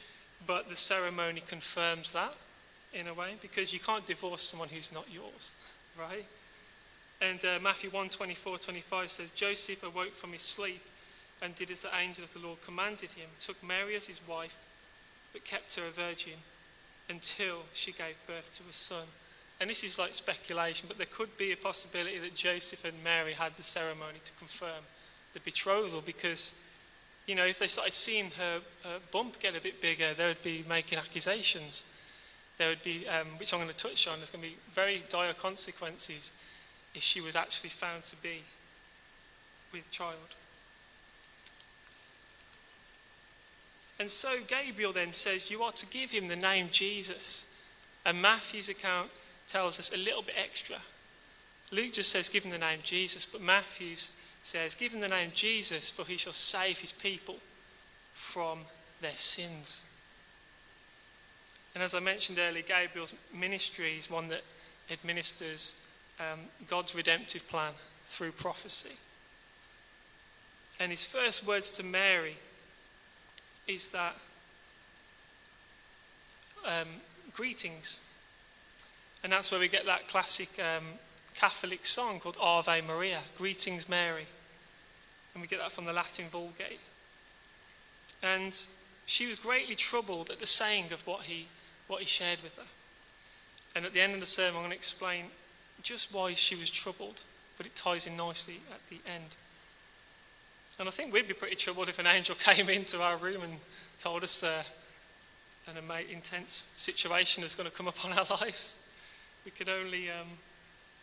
but 0.45 0.69
the 0.69 0.75
ceremony 0.75 1.41
confirms 1.45 2.11
that 2.13 2.33
in 2.95 3.07
a 3.07 3.13
way 3.13 3.35
because 3.41 3.73
you 3.73 3.79
can't 3.79 4.05
divorce 4.05 4.41
someone 4.41 4.69
who's 4.69 4.93
not 4.93 5.05
yours, 5.13 5.55
right? 5.99 6.25
And 7.21 7.43
uh, 7.45 7.59
Matthew 7.61 7.89
1 7.89 8.09
24 8.09 8.57
25 8.57 9.09
says, 9.09 9.31
Joseph 9.31 9.83
awoke 9.83 10.13
from 10.13 10.31
his 10.31 10.41
sleep 10.41 10.81
and 11.41 11.53
did 11.55 11.71
as 11.71 11.81
the 11.81 11.95
angel 11.97 12.23
of 12.23 12.33
the 12.33 12.39
Lord 12.39 12.61
commanded 12.61 13.11
him, 13.11 13.27
took 13.39 13.61
Mary 13.63 13.95
as 13.95 14.07
his 14.07 14.25
wife, 14.27 14.65
but 15.33 15.43
kept 15.43 15.75
her 15.75 15.85
a 15.85 15.91
virgin 15.91 16.33
until 17.09 17.63
she 17.73 17.91
gave 17.91 18.17
birth 18.25 18.51
to 18.53 18.63
a 18.69 18.73
son. 18.73 19.05
And 19.59 19.69
this 19.69 19.83
is 19.83 19.99
like 19.99 20.13
speculation, 20.13 20.87
but 20.87 20.97
there 20.97 21.07
could 21.09 21.37
be 21.37 21.51
a 21.51 21.57
possibility 21.57 22.19
that 22.19 22.35
Joseph 22.35 22.83
and 22.83 23.03
Mary 23.03 23.33
had 23.33 23.55
the 23.55 23.63
ceremony 23.63 24.19
to 24.23 24.33
confirm 24.33 24.83
the 25.33 25.39
betrothal 25.41 26.01
because, 26.05 26.67
you 27.25 27.35
know, 27.35 27.45
if 27.45 27.59
they 27.59 27.67
started 27.67 27.93
seeing 27.93 28.31
her, 28.37 28.59
her 28.83 28.99
bump 29.11 29.39
get 29.39 29.55
a 29.55 29.61
bit 29.61 29.81
bigger, 29.81 30.13
they 30.13 30.27
would 30.27 30.43
be 30.43 30.65
making 30.67 30.97
accusations 30.97 31.94
there 32.57 32.69
would 32.69 32.83
be, 32.83 33.07
um, 33.07 33.27
which 33.37 33.53
I'm 33.53 33.59
going 33.59 33.69
to 33.71 33.75
touch 33.75 34.07
on, 34.07 34.17
there's 34.17 34.31
going 34.31 34.43
to 34.43 34.49
be 34.49 34.57
very 34.71 35.03
dire 35.09 35.33
consequences 35.33 36.31
if 36.93 37.03
she 37.03 37.21
was 37.21 37.35
actually 37.35 37.69
found 37.69 38.03
to 38.03 38.15
be 38.17 38.41
with 39.73 39.91
child. 39.91 40.35
And 43.99 44.09
so 44.09 44.29
Gabriel 44.47 44.93
then 44.93 45.13
says, 45.13 45.51
You 45.51 45.63
are 45.63 45.71
to 45.73 45.85
give 45.87 46.11
him 46.11 46.27
the 46.27 46.35
name 46.35 46.67
Jesus. 46.71 47.47
And 48.05 48.21
Matthew's 48.21 48.69
account 48.69 49.09
tells 49.47 49.79
us 49.79 49.93
a 49.93 49.97
little 49.97 50.21
bit 50.21 50.35
extra. 50.37 50.77
Luke 51.71 51.93
just 51.93 52.11
says, 52.11 52.29
Give 52.29 52.43
him 52.43 52.51
the 52.51 52.57
name 52.57 52.79
Jesus, 52.83 53.25
but 53.25 53.41
Matthew's 53.41 54.21
says, 54.41 54.75
Give 54.75 54.93
him 54.93 55.01
the 55.01 55.09
name 55.09 55.31
Jesus, 55.33 55.89
for 55.89 56.05
he 56.05 56.17
shall 56.17 56.33
save 56.33 56.79
his 56.79 56.91
people 56.91 57.37
from 58.13 58.59
their 59.01 59.11
sins. 59.11 59.89
And 61.75 61.83
as 61.83 61.93
I 61.93 61.99
mentioned 61.99 62.39
earlier, 62.39 62.63
Gabriel's 62.63 63.13
ministry 63.33 63.97
is 63.97 64.09
one 64.09 64.29
that 64.29 64.41
administers 64.89 65.87
um, 66.19 66.39
God's 66.67 66.95
redemptive 66.95 67.47
plan 67.49 67.73
through 68.05 68.31
prophecy. 68.31 68.95
And 70.79 70.89
his 70.89 71.05
first 71.05 71.45
words 71.45 71.71
to 71.71 71.83
Mary 71.83 72.37
is 73.67 73.89
that 73.89 74.15
um, 76.65 76.87
greetings. 77.33 78.09
And 79.23 79.31
that's 79.31 79.51
where 79.51 79.59
we 79.59 79.67
get 79.67 79.85
that 79.85 80.07
classic 80.07 80.49
um, 80.59 80.85
Catholic 81.35 81.85
song 81.85 82.19
called 82.19 82.37
Ave 82.39 82.81
Maria, 82.81 83.19
Greetings 83.37 83.89
Mary. 83.89 84.25
And 85.33 85.41
we 85.41 85.47
get 85.47 85.59
that 85.59 85.73
from 85.73 85.85
the 85.85 85.93
Latin 85.93 86.25
Vulgate. 86.25 86.79
And 88.23 88.57
she 89.05 89.27
was 89.27 89.35
greatly 89.35 89.75
troubled 89.75 90.29
at 90.29 90.39
the 90.39 90.47
saying 90.47 90.85
of 90.93 91.05
what 91.05 91.23
he 91.23 91.47
what 91.87 91.99
he 91.99 92.05
shared 92.05 92.41
with 92.41 92.55
her. 92.57 92.65
And 93.75 93.85
at 93.85 93.93
the 93.93 94.01
end 94.01 94.13
of 94.13 94.19
the 94.19 94.25
sermon, 94.25 94.55
I'm 94.55 94.61
going 94.61 94.71
to 94.71 94.77
explain 94.77 95.25
just 95.81 96.13
why 96.13 96.33
she 96.33 96.55
was 96.55 96.69
troubled, 96.69 97.23
but 97.57 97.65
it 97.65 97.75
ties 97.75 98.07
in 98.07 98.15
nicely 98.17 98.59
at 98.73 98.87
the 98.89 98.99
end. 99.11 99.37
And 100.79 100.87
I 100.87 100.91
think 100.91 101.13
we'd 101.13 101.27
be 101.27 101.33
pretty 101.33 101.55
troubled 101.55 101.89
if 101.89 101.99
an 101.99 102.07
angel 102.07 102.35
came 102.39 102.69
into 102.69 103.01
our 103.01 103.17
room 103.17 103.41
and 103.43 103.53
told 103.99 104.23
us 104.23 104.43
uh, 104.43 104.63
an 105.67 105.77
intense 106.11 106.71
situation 106.75 107.43
is 107.43 107.55
going 107.55 107.69
to 107.69 107.75
come 107.75 107.87
upon 107.87 108.13
our 108.13 108.25
lives. 108.41 108.85
We 109.43 109.51
could 109.51 109.69
only 109.69 110.09
um, 110.09 110.27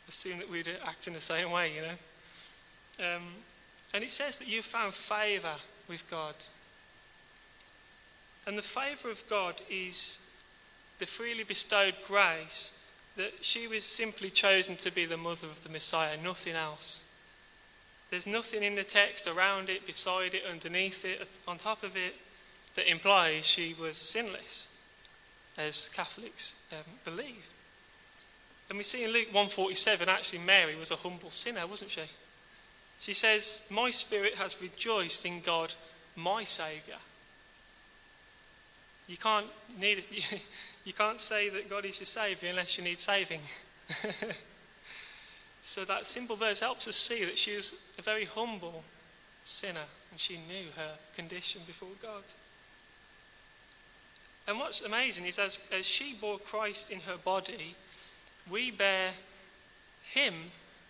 assume 0.08 0.38
that 0.38 0.50
we'd 0.50 0.68
act 0.84 1.06
in 1.06 1.12
the 1.12 1.20
same 1.20 1.50
way, 1.50 1.74
you 1.74 1.82
know. 1.82 3.16
Um, 3.16 3.22
and 3.94 4.02
it 4.02 4.10
says 4.10 4.38
that 4.38 4.48
you 4.48 4.62
found 4.62 4.94
favour 4.94 5.54
with 5.88 6.08
God. 6.10 6.34
And 8.46 8.58
the 8.58 8.62
favour 8.62 9.10
of 9.10 9.22
God 9.28 9.62
is 9.70 10.28
the 11.02 11.06
freely 11.08 11.42
bestowed 11.42 11.96
grace 12.04 12.78
that 13.16 13.32
she 13.40 13.66
was 13.66 13.84
simply 13.84 14.30
chosen 14.30 14.76
to 14.76 14.94
be 14.94 15.04
the 15.04 15.16
mother 15.16 15.48
of 15.48 15.64
the 15.64 15.68
Messiah, 15.68 16.16
nothing 16.22 16.54
else. 16.54 17.12
There's 18.08 18.24
nothing 18.24 18.62
in 18.62 18.76
the 18.76 18.84
text 18.84 19.26
around 19.26 19.68
it, 19.68 19.84
beside 19.84 20.32
it, 20.32 20.44
underneath 20.48 21.04
it, 21.04 21.40
on 21.48 21.58
top 21.58 21.82
of 21.82 21.96
it, 21.96 22.14
that 22.76 22.88
implies 22.88 23.48
she 23.48 23.74
was 23.80 23.96
sinless, 23.96 24.78
as 25.58 25.88
Catholics 25.88 26.72
um, 26.72 26.84
believe. 27.04 27.48
And 28.68 28.78
we 28.78 28.84
see 28.84 29.02
in 29.02 29.10
Luke 29.10 29.26
147, 29.26 30.08
actually, 30.08 30.38
Mary 30.38 30.76
was 30.76 30.92
a 30.92 30.96
humble 30.96 31.30
sinner, 31.30 31.66
wasn't 31.66 31.90
she? 31.90 32.02
She 33.00 33.12
says, 33.12 33.66
My 33.72 33.90
spirit 33.90 34.36
has 34.36 34.62
rejoiced 34.62 35.26
in 35.26 35.40
God, 35.40 35.74
my 36.14 36.44
Saviour. 36.44 36.98
You 39.12 39.18
can't, 39.18 39.46
need, 39.78 40.06
you 40.86 40.94
can't 40.94 41.20
say 41.20 41.50
that 41.50 41.68
God 41.68 41.84
is 41.84 42.00
your 42.00 42.06
Saviour 42.06 42.48
unless 42.48 42.78
you 42.78 42.84
need 42.84 42.98
saving. 42.98 43.40
so 45.60 45.84
that 45.84 46.06
simple 46.06 46.34
verse 46.34 46.60
helps 46.60 46.88
us 46.88 46.96
see 46.96 47.22
that 47.26 47.36
she 47.36 47.54
was 47.54 47.92
a 47.98 48.02
very 48.02 48.24
humble 48.24 48.82
sinner 49.44 49.84
and 50.10 50.18
she 50.18 50.38
knew 50.48 50.64
her 50.76 50.92
condition 51.14 51.60
before 51.66 51.90
God. 52.00 52.22
And 54.48 54.58
what's 54.58 54.80
amazing 54.80 55.26
is 55.26 55.38
as, 55.38 55.70
as 55.76 55.86
she 55.86 56.14
bore 56.18 56.38
Christ 56.38 56.90
in 56.90 57.00
her 57.00 57.18
body, 57.22 57.76
we 58.50 58.70
bear 58.70 59.10
him, 60.04 60.32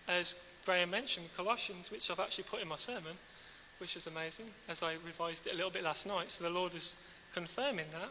as 0.07 0.45
Graham 0.65 0.91
mentioned, 0.91 1.27
Colossians, 1.37 1.91
which 1.91 2.09
I've 2.09 2.21
actually 2.21 2.45
put 2.45 2.63
in 2.63 2.69
my 2.69 2.77
sermon, 2.77 3.15
which 3.79 3.97
is 3.97 4.07
amazing, 4.07 4.47
as 4.69 4.85
I 4.85 4.93
revised 5.05 5.49
it 5.49 5.55
a 5.55 5.57
little 5.57 5.73
bit 5.73 5.83
last 5.83 6.07
night. 6.07 6.31
So 6.31 6.45
the 6.45 6.51
Lord 6.51 6.73
is 6.77 7.12
confirming 7.35 7.87
that. 7.93 8.11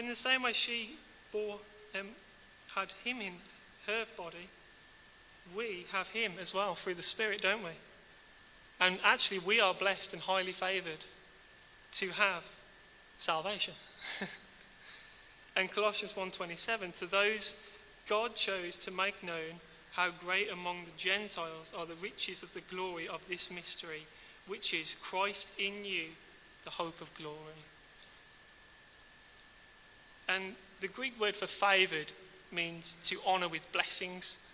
In 0.00 0.08
the 0.08 0.16
same 0.16 0.42
way 0.42 0.52
she 0.52 0.96
bore, 1.32 1.58
um, 1.98 2.06
had 2.74 2.92
him 3.04 3.20
in 3.20 3.34
her 3.86 4.04
body, 4.16 4.48
we 5.56 5.86
have 5.92 6.08
him 6.08 6.32
as 6.40 6.54
well 6.54 6.74
through 6.74 6.94
the 6.94 7.02
Spirit, 7.02 7.40
don't 7.40 7.64
we? 7.64 7.70
And 8.80 8.98
actually, 9.02 9.40
we 9.40 9.60
are 9.60 9.74
blessed 9.74 10.12
and 10.12 10.22
highly 10.22 10.52
favoured 10.52 11.04
to 11.92 12.10
have 12.10 12.44
salvation. 13.16 13.74
and 15.56 15.70
Colossians 15.70 16.14
1:27 16.14 16.96
to 16.98 17.06
those 17.06 17.66
God 18.08 18.34
chose 18.34 18.76
to 18.84 18.90
make 18.90 19.22
known 19.22 19.60
how 19.92 20.10
great 20.10 20.50
among 20.50 20.84
the 20.84 20.96
Gentiles 20.96 21.74
are 21.76 21.86
the 21.86 21.96
riches 21.96 22.42
of 22.42 22.54
the 22.54 22.60
glory 22.60 23.08
of 23.08 23.26
this 23.26 23.50
mystery, 23.50 24.06
which 24.46 24.72
is 24.72 24.94
Christ 24.94 25.58
in 25.58 25.84
you, 25.84 26.04
the 26.64 26.70
hope 26.70 27.00
of 27.00 27.12
glory. 27.14 27.64
And 30.28 30.54
the 30.80 30.88
Greek 30.88 31.18
word 31.20 31.36
for 31.36 31.46
favoured 31.46 32.12
means 32.52 32.96
to 33.08 33.18
honour 33.26 33.48
with 33.48 33.70
blessings. 33.72 34.46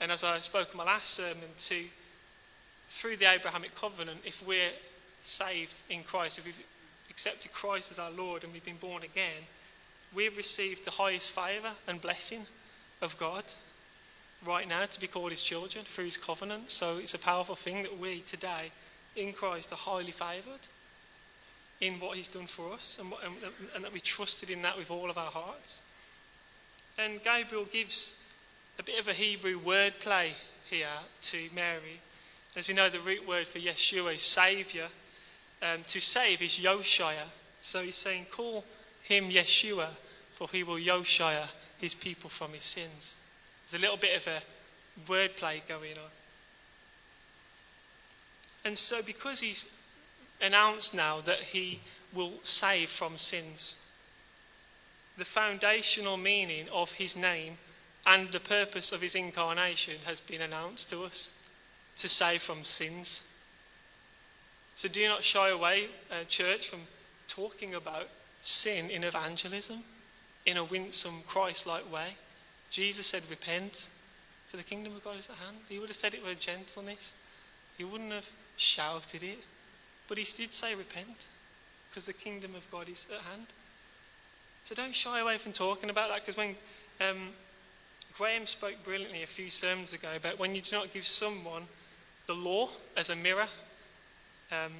And 0.00 0.10
as 0.10 0.24
I 0.24 0.38
spoke 0.40 0.72
in 0.72 0.78
my 0.78 0.84
last 0.84 1.10
sermon, 1.10 1.48
to 1.56 1.76
through 2.88 3.16
the 3.16 3.30
Abrahamic 3.30 3.74
covenant, 3.74 4.20
if 4.24 4.44
we're 4.46 4.72
saved 5.20 5.82
in 5.88 6.02
Christ, 6.02 6.38
if 6.38 6.46
we've 6.46 6.66
accepted 7.08 7.52
Christ 7.52 7.92
as 7.92 7.98
our 7.98 8.10
Lord 8.10 8.42
and 8.42 8.52
we've 8.52 8.64
been 8.64 8.76
born 8.76 9.02
again, 9.02 9.44
we've 10.14 10.36
received 10.36 10.84
the 10.84 10.90
highest 10.90 11.30
favour 11.30 11.70
and 11.86 12.00
blessing 12.00 12.40
of 13.00 13.16
God 13.18 13.44
right 14.44 14.68
now 14.68 14.86
to 14.86 15.00
be 15.00 15.06
called 15.06 15.30
his 15.30 15.42
children 15.42 15.84
through 15.84 16.06
his 16.06 16.16
covenant. 16.16 16.70
So 16.70 16.98
it's 16.98 17.14
a 17.14 17.18
powerful 17.18 17.54
thing 17.54 17.82
that 17.82 17.98
we 17.98 18.20
today 18.20 18.72
in 19.14 19.32
Christ 19.32 19.72
are 19.72 19.76
highly 19.76 20.12
favoured 20.12 20.68
in 21.80 21.94
what 21.94 22.16
he's 22.16 22.28
done 22.28 22.46
for 22.46 22.72
us 22.72 22.98
and, 23.00 23.12
and, 23.24 23.52
and 23.74 23.84
that 23.84 23.92
we 23.92 24.00
trusted 24.00 24.50
in 24.50 24.62
that 24.62 24.76
with 24.76 24.90
all 24.90 25.08
of 25.08 25.16
our 25.16 25.30
hearts. 25.30 25.84
And 26.98 27.22
Gabriel 27.22 27.64
gives 27.64 28.32
a 28.78 28.82
bit 28.82 29.00
of 29.00 29.08
a 29.08 29.12
Hebrew 29.12 29.58
word 29.58 29.94
play 30.00 30.32
here 30.68 30.86
to 31.22 31.38
Mary. 31.54 32.00
As 32.56 32.68
we 32.68 32.74
know, 32.74 32.90
the 32.90 33.00
root 33.00 33.26
word 33.26 33.46
for 33.46 33.58
Yeshua 33.58 34.14
is 34.14 34.22
Saviour. 34.22 34.86
Um, 35.62 35.80
to 35.86 36.00
save 36.00 36.42
is 36.42 36.58
Yoshia. 36.58 37.26
So 37.60 37.82
he's 37.82 37.96
saying, 37.96 38.26
call 38.30 38.64
him 39.02 39.30
Yeshua, 39.30 39.88
for 40.32 40.48
he 40.50 40.62
will 40.62 40.76
Yoshia 40.76 41.48
his 41.78 41.94
people 41.94 42.28
from 42.28 42.52
his 42.52 42.62
sins. 42.62 43.20
There's 43.66 43.80
a 43.80 43.84
little 43.84 43.98
bit 43.98 44.16
of 44.16 44.26
a 44.26 45.10
wordplay 45.10 45.66
going 45.66 45.92
on. 45.92 46.10
And 48.64 48.76
so, 48.76 49.00
because 49.06 49.40
he's 49.40 49.79
announced 50.42 50.94
now 50.94 51.20
that 51.20 51.40
he 51.40 51.80
will 52.14 52.32
save 52.42 52.88
from 52.88 53.16
sins, 53.16 53.86
the 55.16 55.24
foundational 55.24 56.16
meaning 56.16 56.66
of 56.72 56.92
his 56.92 57.16
name 57.16 57.58
and 58.06 58.30
the 58.32 58.40
purpose 58.40 58.92
of 58.92 59.02
his 59.02 59.14
incarnation 59.14 59.94
has 60.06 60.20
been 60.20 60.40
announced 60.40 60.88
to 60.90 61.02
us 61.02 61.46
to 61.96 62.08
save 62.08 62.40
from 62.40 62.64
sins. 62.64 63.30
So, 64.74 64.88
do 64.88 65.06
not 65.06 65.22
shy 65.22 65.50
away, 65.50 65.88
uh, 66.10 66.24
church, 66.24 66.68
from 66.68 66.80
talking 67.28 67.74
about 67.74 68.08
sin 68.40 68.88
in 68.88 69.04
evangelism 69.04 69.82
in 70.46 70.56
a 70.56 70.64
winsome, 70.64 71.22
Christ 71.26 71.66
like 71.66 71.92
way. 71.92 72.14
Jesus 72.70 73.06
said, 73.06 73.22
Repent, 73.28 73.90
for 74.46 74.56
the 74.56 74.62
kingdom 74.62 74.96
of 74.96 75.04
God 75.04 75.16
is 75.16 75.28
at 75.28 75.36
hand. 75.36 75.58
He 75.68 75.78
would 75.78 75.88
have 75.88 75.96
said 75.96 76.14
it 76.14 76.24
with 76.24 76.38
gentleness, 76.38 77.14
he 77.76 77.84
wouldn't 77.84 78.12
have 78.12 78.30
shouted 78.56 79.22
it. 79.22 79.38
But 80.10 80.18
he 80.18 80.24
did 80.24 80.52
say, 80.52 80.74
Repent, 80.74 81.28
because 81.88 82.06
the 82.06 82.12
kingdom 82.12 82.56
of 82.56 82.68
God 82.72 82.88
is 82.88 83.08
at 83.12 83.20
hand. 83.30 83.46
So 84.64 84.74
don't 84.74 84.94
shy 84.94 85.20
away 85.20 85.38
from 85.38 85.52
talking 85.52 85.88
about 85.88 86.08
that, 86.10 86.20
because 86.20 86.36
when 86.36 86.56
um, 87.00 87.28
Graham 88.14 88.44
spoke 88.44 88.74
brilliantly 88.82 89.22
a 89.22 89.28
few 89.28 89.48
sermons 89.48 89.94
ago 89.94 90.08
about 90.16 90.36
when 90.40 90.52
you 90.56 90.60
do 90.60 90.74
not 90.74 90.92
give 90.92 91.04
someone 91.04 91.62
the 92.26 92.34
law 92.34 92.70
as 92.96 93.08
a 93.08 93.14
mirror, 93.14 93.46
um, 94.50 94.72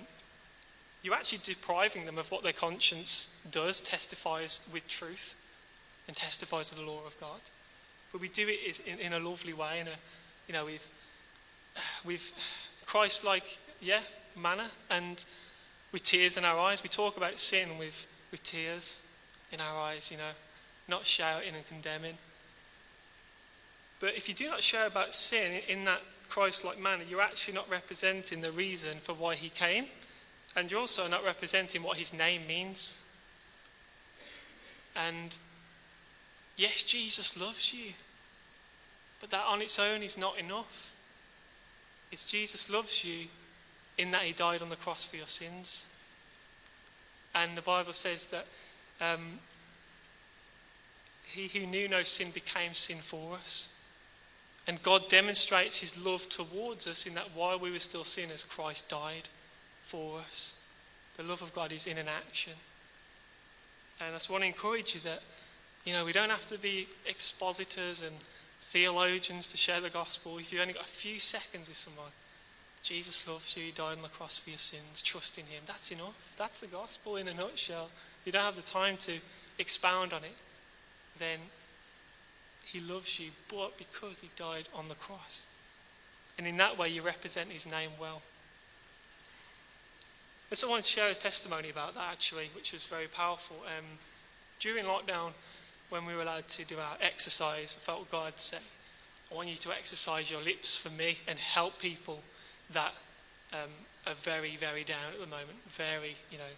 you're 1.05 1.15
actually 1.15 1.39
depriving 1.45 2.07
them 2.07 2.19
of 2.19 2.33
what 2.33 2.43
their 2.43 2.53
conscience 2.53 3.41
does, 3.53 3.81
testifies 3.81 4.69
with 4.75 4.87
truth 4.89 5.41
and 6.09 6.17
testifies 6.17 6.67
to 6.67 6.75
the 6.75 6.83
law 6.83 7.07
of 7.07 7.19
God. 7.21 7.41
But 8.11 8.21
we 8.21 8.29
do 8.29 8.47
it 8.49 8.81
in, 8.81 8.99
in 8.99 9.13
a 9.13 9.21
lovely 9.21 9.53
way, 9.53 9.79
in 9.79 9.87
a, 9.87 9.95
you 10.49 10.55
know, 10.55 10.65
with, 10.65 10.91
with 12.05 12.83
Christ-like, 12.85 13.59
yeah, 13.81 14.01
manner, 14.37 14.69
and 14.91 15.25
with 15.93 16.03
tears 16.03 16.37
in 16.37 16.45
our 16.45 16.59
eyes. 16.59 16.83
We 16.83 16.89
talk 16.89 17.17
about 17.17 17.39
sin 17.39 17.79
with, 17.79 18.07
with 18.31 18.43
tears 18.43 19.07
in 19.53 19.61
our 19.61 19.81
eyes, 19.81 20.11
you 20.11 20.19
know, 20.19 20.33
not 20.89 21.05
shouting 21.05 21.55
and 21.55 21.67
condemning. 21.67 22.15
But 23.99 24.17
if 24.17 24.29
you 24.29 24.35
do 24.35 24.49
not 24.49 24.63
share 24.63 24.87
about 24.87 25.15
sin 25.15 25.63
in 25.69 25.85
that 25.85 26.01
Christ-like 26.29 26.81
manner, 26.81 27.05
you're 27.09 27.21
actually 27.21 27.55
not 27.55 27.69
representing 27.71 28.41
the 28.41 28.53
reason 28.53 28.99
for 28.99 29.13
why 29.13 29.35
he 29.35 29.51
came, 29.51 29.87
and 30.57 30.71
you're 30.71 30.81
also 30.81 31.09
not 31.09 31.25
representing 31.25 31.83
what 31.83 31.97
his 31.97 32.17
name 32.17 32.47
means. 32.47 33.13
And 34.97 35.37
Yes, 36.61 36.85
Jesus 36.85 37.41
loves 37.41 37.73
you. 37.73 37.95
But 39.19 39.31
that 39.31 39.47
on 39.49 39.63
its 39.63 39.79
own 39.79 40.03
is 40.03 40.19
not 40.19 40.39
enough. 40.39 40.95
It's 42.13 42.27
Jesus 42.27 42.71
loves 42.71 43.03
you 43.03 43.29
in 44.01 44.11
that 44.13 44.23
he 44.23 44.33
died 44.33 44.63
on 44.63 44.71
the 44.71 44.77
cross 44.77 45.05
for 45.05 45.17
your 45.17 45.27
sins. 45.27 45.97
And 47.35 47.53
the 47.53 47.63
Bible 47.63 47.93
says 47.93 48.27
that 48.29 48.47
um, 49.01 49.39
he 51.25 51.47
who 51.49 51.67
knew 51.67 51.89
no 51.89 52.03
sin 52.03 52.29
became 52.33 52.73
sin 52.73 52.97
for 52.97 53.35
us. 53.37 53.75
And 54.67 54.83
God 54.83 55.09
demonstrates 55.09 55.81
his 55.81 56.05
love 56.05 56.29
towards 56.29 56.87
us 56.87 57.07
in 57.07 57.15
that 57.15 57.31
while 57.35 57.59
we 57.59 57.71
were 57.71 57.79
still 57.79 58.05
sinners, 58.05 58.45
Christ 58.45 58.89
died 58.89 59.29
for 59.83 60.21
us. 60.21 60.61
The 61.17 61.23
love 61.23 61.43
of 61.43 61.53
God 61.53 61.73
is 61.73 61.87
in 61.87 61.99
an 61.99 62.09
action. 62.09 62.55
And 64.01 64.11
I 64.11 64.13
just 64.13 64.31
want 64.31 64.43
to 64.43 64.49
encourage 64.49 64.95
you 64.95 65.01
that 65.01 65.23
you 65.85 65.93
know, 65.93 66.05
we 66.05 66.13
don't 66.13 66.31
have 66.31 66.47
to 66.47 66.59
be 66.59 66.89
expositors 67.07 68.03
and 68.03 68.15
theologians 68.61 69.49
to 69.49 69.57
share 69.57 69.81
the 69.81 69.91
gospel. 69.91 70.39
If 70.39 70.53
you've 70.53 70.63
only 70.63 70.75
got 70.75 70.85
a 70.85 70.89
few 70.89 71.19
seconds 71.19 71.69
with 71.69 71.77
someone, 71.77 72.11
Jesus 72.83 73.29
loves 73.29 73.57
you, 73.57 73.65
he 73.65 73.71
died 73.73 73.97
on 73.97 74.03
the 74.03 74.09
cross 74.09 74.39
for 74.39 74.51
your 74.51 74.59
sins, 74.59 75.03
trust 75.03 75.39
in 75.39 75.45
him. 75.45 75.63
That's 75.67 75.93
enough. 75.93 76.35
That's 76.37 76.61
the 76.61 76.67
gospel 76.67 77.17
in 77.17 77.29
a 77.29 77.35
nutshell. 77.35 77.91
If 78.21 78.27
you 78.27 78.33
don't 78.33 78.43
have 78.43 78.57
the 78.57 78.63
time 78.63 78.97
to 78.99 79.13
expound 79.59 80.13
on 80.13 80.25
it, 80.25 80.37
then 81.19 81.39
he 82.65 82.81
loves 82.81 83.21
you, 83.21 83.31
but 83.49 83.77
because 83.77 84.21
he 84.21 84.31
died 84.37 84.69
on 84.75 84.89
the 84.89 84.95
cross. 84.95 85.47
And 86.39 86.47
in 86.47 86.57
that 86.57 86.79
way, 86.79 86.89
you 86.89 87.03
represent 87.03 87.51
his 87.51 87.71
name 87.71 87.91
well. 88.01 88.23
And 90.49 90.59
so 90.59 90.69
I 90.69 90.71
wanted 90.71 90.85
to 90.85 90.91
share 90.91 91.11
a 91.11 91.15
testimony 91.15 91.71
about 91.71 91.95
that 91.95 92.09
actually, 92.11 92.49
which 92.57 92.73
was 92.73 92.87
very 92.87 93.07
powerful. 93.07 93.57
Um, 93.67 93.85
during 94.59 94.85
lockdown, 94.85 95.33
when 95.91 96.07
we 96.07 96.15
were 96.15 96.23
allowed 96.23 96.49
to 96.49 96.65
do 96.65 96.77
our 96.77 96.97
exercise, 97.01 97.77
I 97.79 97.81
felt 97.81 98.11
God 98.11 98.39
say, 98.39 98.59
I 99.31 99.35
want 99.35 99.49
you 99.49 99.57
to 99.57 99.71
exercise 99.71 100.31
your 100.31 100.43
lips 100.43 100.77
for 100.77 100.91
me 100.91 101.19
and 101.29 101.39
help 101.39 101.79
people 101.79 102.23
that 102.73 102.95
um, 103.53 103.71
are 104.07 104.15
very, 104.15 104.57
very 104.57 104.85
down 104.85 105.13
at 105.13 105.21
the 105.21 105.27
moment, 105.27 105.59
very, 105.69 106.17
you 106.31 106.39
know, 106.39 106.55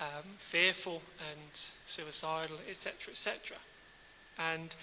um, 0.00 0.24
fearful 0.36 1.02
and 1.30 1.50
suicidal, 1.52 2.56
etc., 2.68 3.10
etc. 3.10 3.56
And 4.38 4.74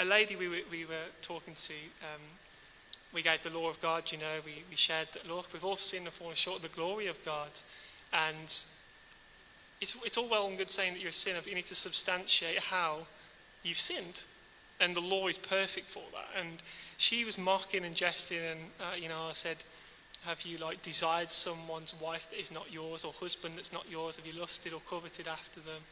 a 0.00 0.04
lady 0.04 0.36
we 0.36 0.48
were, 0.48 0.64
we 0.70 0.84
were 0.84 1.10
talking 1.22 1.54
to, 1.54 1.74
um, 2.02 2.22
we 3.12 3.22
gave 3.22 3.42
the 3.42 3.56
law 3.56 3.68
of 3.68 3.80
God, 3.80 4.10
you 4.10 4.18
know, 4.18 4.40
we, 4.44 4.64
we 4.68 4.76
shared 4.76 5.08
that, 5.12 5.28
look, 5.28 5.52
we've 5.52 5.64
all 5.64 5.76
sinned 5.76 6.06
and 6.06 6.12
fallen 6.12 6.34
short 6.34 6.56
of 6.56 6.62
the 6.62 6.76
glory 6.76 7.06
of 7.06 7.22
God. 7.24 7.50
And 8.12 8.44
it's, 9.80 10.04
it's 10.04 10.16
all 10.16 10.28
well 10.28 10.46
and 10.48 10.58
good 10.58 10.70
saying 10.70 10.94
that 10.94 11.00
you're 11.00 11.10
a 11.10 11.12
sinner, 11.12 11.38
but 11.40 11.48
you 11.48 11.54
need 11.54 11.66
to 11.66 11.74
substantiate 11.74 12.58
how 12.58 13.06
you've 13.62 13.76
sinned. 13.78 14.24
And 14.80 14.96
the 14.96 15.00
law 15.00 15.28
is 15.28 15.38
perfect 15.38 15.88
for 15.88 16.02
that. 16.12 16.40
And 16.40 16.62
she 16.96 17.24
was 17.24 17.38
mocking 17.38 17.84
and 17.84 17.94
jesting, 17.94 18.38
and, 18.38 18.60
uh, 18.80 18.96
you 18.96 19.08
know, 19.08 19.26
I 19.28 19.32
said, 19.32 19.62
have 20.26 20.42
you 20.42 20.58
like 20.58 20.82
desired 20.82 21.30
someone's 21.30 21.94
wife 22.00 22.30
that 22.30 22.40
is 22.40 22.52
not 22.52 22.72
yours 22.72 23.04
or 23.04 23.12
husband 23.12 23.54
that's 23.56 23.72
not 23.72 23.90
yours? 23.90 24.16
Have 24.16 24.26
you 24.26 24.38
lusted 24.38 24.72
or 24.72 24.80
coveted 24.88 25.28
after 25.28 25.60
them? 25.60 25.82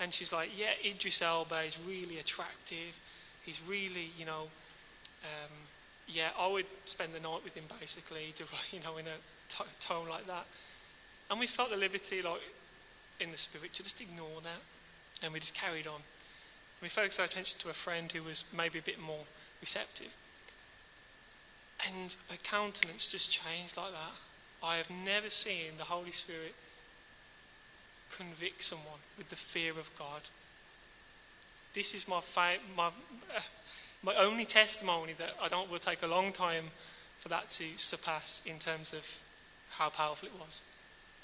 And 0.00 0.12
she's 0.12 0.32
like, 0.32 0.50
yeah, 0.58 0.72
Idris 0.84 1.22
Elba 1.22 1.60
is 1.66 1.84
really 1.86 2.18
attractive. 2.18 2.98
He's 3.44 3.62
really, 3.68 4.10
you 4.18 4.26
know, 4.26 4.48
um, 5.22 5.52
yeah, 6.08 6.30
I 6.38 6.46
would 6.50 6.66
spend 6.84 7.12
the 7.12 7.20
night 7.20 7.44
with 7.44 7.56
him 7.56 7.64
basically, 7.80 8.32
to, 8.34 8.44
you 8.76 8.82
know, 8.82 8.96
in 8.96 9.06
a 9.06 9.16
t- 9.48 9.64
tone 9.80 10.08
like 10.08 10.26
that. 10.26 10.46
And 11.30 11.40
we 11.40 11.46
felt 11.46 11.70
the 11.70 11.76
liberty, 11.76 12.22
like, 12.22 12.40
in 13.20 13.30
the 13.30 13.36
spirit 13.36 13.72
to 13.74 13.82
just 13.82 14.00
ignore 14.00 14.40
that. 14.42 14.60
And 15.22 15.32
we 15.32 15.40
just 15.40 15.54
carried 15.54 15.86
on. 15.86 15.94
And 15.94 16.82
we 16.82 16.88
focused 16.88 17.20
our 17.20 17.26
attention 17.26 17.58
to 17.60 17.70
a 17.70 17.72
friend 17.72 18.10
who 18.10 18.22
was 18.22 18.52
maybe 18.56 18.78
a 18.78 18.82
bit 18.82 19.00
more 19.00 19.24
receptive. 19.60 20.12
And 21.88 22.16
her 22.30 22.38
countenance 22.42 23.10
just 23.10 23.30
changed 23.30 23.76
like 23.76 23.92
that. 23.92 24.12
I 24.62 24.76
have 24.76 24.90
never 24.90 25.28
seen 25.28 25.76
the 25.76 25.84
Holy 25.84 26.10
Spirit 26.10 26.54
convict 28.16 28.62
someone 28.62 29.00
with 29.18 29.28
the 29.28 29.36
fear 29.36 29.72
of 29.72 29.90
God. 29.98 30.22
This 31.74 31.94
is 31.94 32.08
my, 32.08 32.20
fa- 32.20 32.62
my, 32.76 32.90
my 34.02 34.14
only 34.14 34.44
testimony 34.44 35.12
that 35.18 35.34
I 35.42 35.48
don't 35.48 35.70
will 35.70 35.78
take 35.78 36.02
a 36.02 36.06
long 36.06 36.32
time 36.32 36.64
for 37.18 37.28
that 37.28 37.50
to 37.50 37.64
surpass 37.76 38.46
in 38.46 38.58
terms 38.58 38.92
of 38.92 39.20
how 39.70 39.88
powerful 39.88 40.28
it 40.28 40.40
was. 40.40 40.64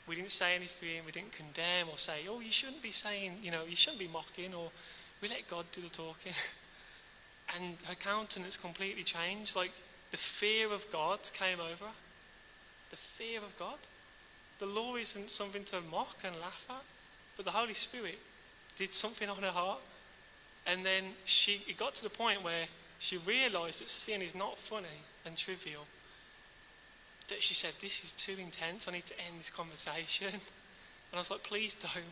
We 0.08 0.16
didn't 0.16 0.30
say 0.30 0.56
anything, 0.56 1.02
we 1.06 1.12
didn't 1.12 1.32
condemn 1.32 1.88
or 1.88 1.96
say, 1.96 2.20
oh, 2.28 2.40
you 2.40 2.50
shouldn't 2.50 2.82
be 2.82 2.90
saying, 2.90 3.38
you 3.42 3.50
know, 3.50 3.62
you 3.68 3.76
shouldn't 3.76 4.00
be 4.00 4.08
mocking, 4.08 4.54
or 4.54 4.70
we 5.22 5.28
let 5.28 5.46
God 5.46 5.66
do 5.72 5.82
the 5.82 5.88
talking. 5.88 6.32
and 7.56 7.76
her 7.86 7.94
countenance 7.94 8.56
completely 8.56 9.02
changed. 9.02 9.54
Like 9.54 9.72
the 10.10 10.16
fear 10.16 10.72
of 10.72 10.90
God 10.90 11.20
came 11.34 11.60
over 11.60 11.84
her. 11.84 11.98
The 12.90 12.96
fear 12.96 13.38
of 13.38 13.56
God. 13.58 13.78
The 14.58 14.66
law 14.66 14.96
isn't 14.96 15.30
something 15.30 15.64
to 15.64 15.80
mock 15.90 16.16
and 16.24 16.34
laugh 16.36 16.66
at, 16.68 16.82
but 17.36 17.44
the 17.44 17.52
Holy 17.52 17.72
Spirit 17.72 18.18
did 18.76 18.92
something 18.92 19.28
on 19.28 19.38
her 19.42 19.50
heart. 19.50 19.80
And 20.66 20.84
then 20.84 21.04
she, 21.24 21.62
it 21.70 21.76
got 21.76 21.94
to 21.96 22.04
the 22.04 22.10
point 22.10 22.42
where 22.42 22.66
she 22.98 23.16
realized 23.18 23.80
that 23.80 23.88
sin 23.88 24.20
is 24.20 24.34
not 24.34 24.58
funny 24.58 24.88
and 25.24 25.36
trivial. 25.36 25.86
That 27.28 27.42
she 27.42 27.54
said, 27.54 27.72
This 27.80 28.04
is 28.04 28.12
too 28.12 28.34
intense. 28.40 28.88
I 28.88 28.92
need 28.92 29.06
to 29.06 29.18
end 29.26 29.38
this 29.38 29.50
conversation. 29.50 30.28
And 31.12 31.18
I 31.18 31.22
was 31.22 31.30
like, 31.32 31.42
Please 31.42 31.74
don't. 31.74 32.04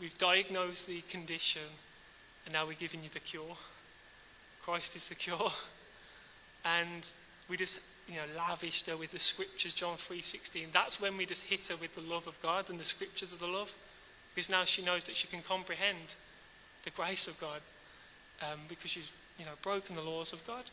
We've 0.00 0.16
diagnosed 0.18 0.88
the 0.88 1.02
condition, 1.02 1.62
and 2.44 2.52
now 2.52 2.66
we're 2.66 2.72
giving 2.74 3.02
you 3.02 3.08
the 3.08 3.20
cure. 3.20 3.56
Christ 4.62 4.96
is 4.96 5.08
the 5.08 5.14
cure. 5.26 5.52
And 6.78 7.06
we 7.48 7.56
just 7.56 7.90
you 8.08 8.16
know, 8.16 8.22
lavished 8.36 8.88
her 8.88 8.96
with 8.96 9.10
the 9.10 9.18
scriptures, 9.18 9.72
John 9.72 9.96
3.16. 9.96 10.72
That's 10.72 11.00
when 11.00 11.16
we 11.16 11.26
just 11.26 11.46
hit 11.46 11.68
her 11.68 11.76
with 11.76 11.94
the 11.94 12.00
love 12.02 12.26
of 12.26 12.40
God 12.42 12.70
and 12.70 12.78
the 12.78 12.84
scriptures 12.84 13.32
of 13.32 13.38
the 13.38 13.46
love. 13.46 13.74
Because 14.34 14.50
now 14.50 14.64
she 14.64 14.84
knows 14.84 15.04
that 15.04 15.16
she 15.16 15.28
can 15.28 15.42
comprehend 15.42 16.16
the 16.84 16.90
grace 16.90 17.26
of 17.26 17.40
God 17.40 17.60
um, 18.42 18.60
because 18.68 18.90
she's, 18.90 19.12
you 19.38 19.44
know, 19.44 19.52
broken 19.62 19.96
the 19.96 20.02
laws 20.02 20.32
of 20.32 20.46
God. 20.46 20.64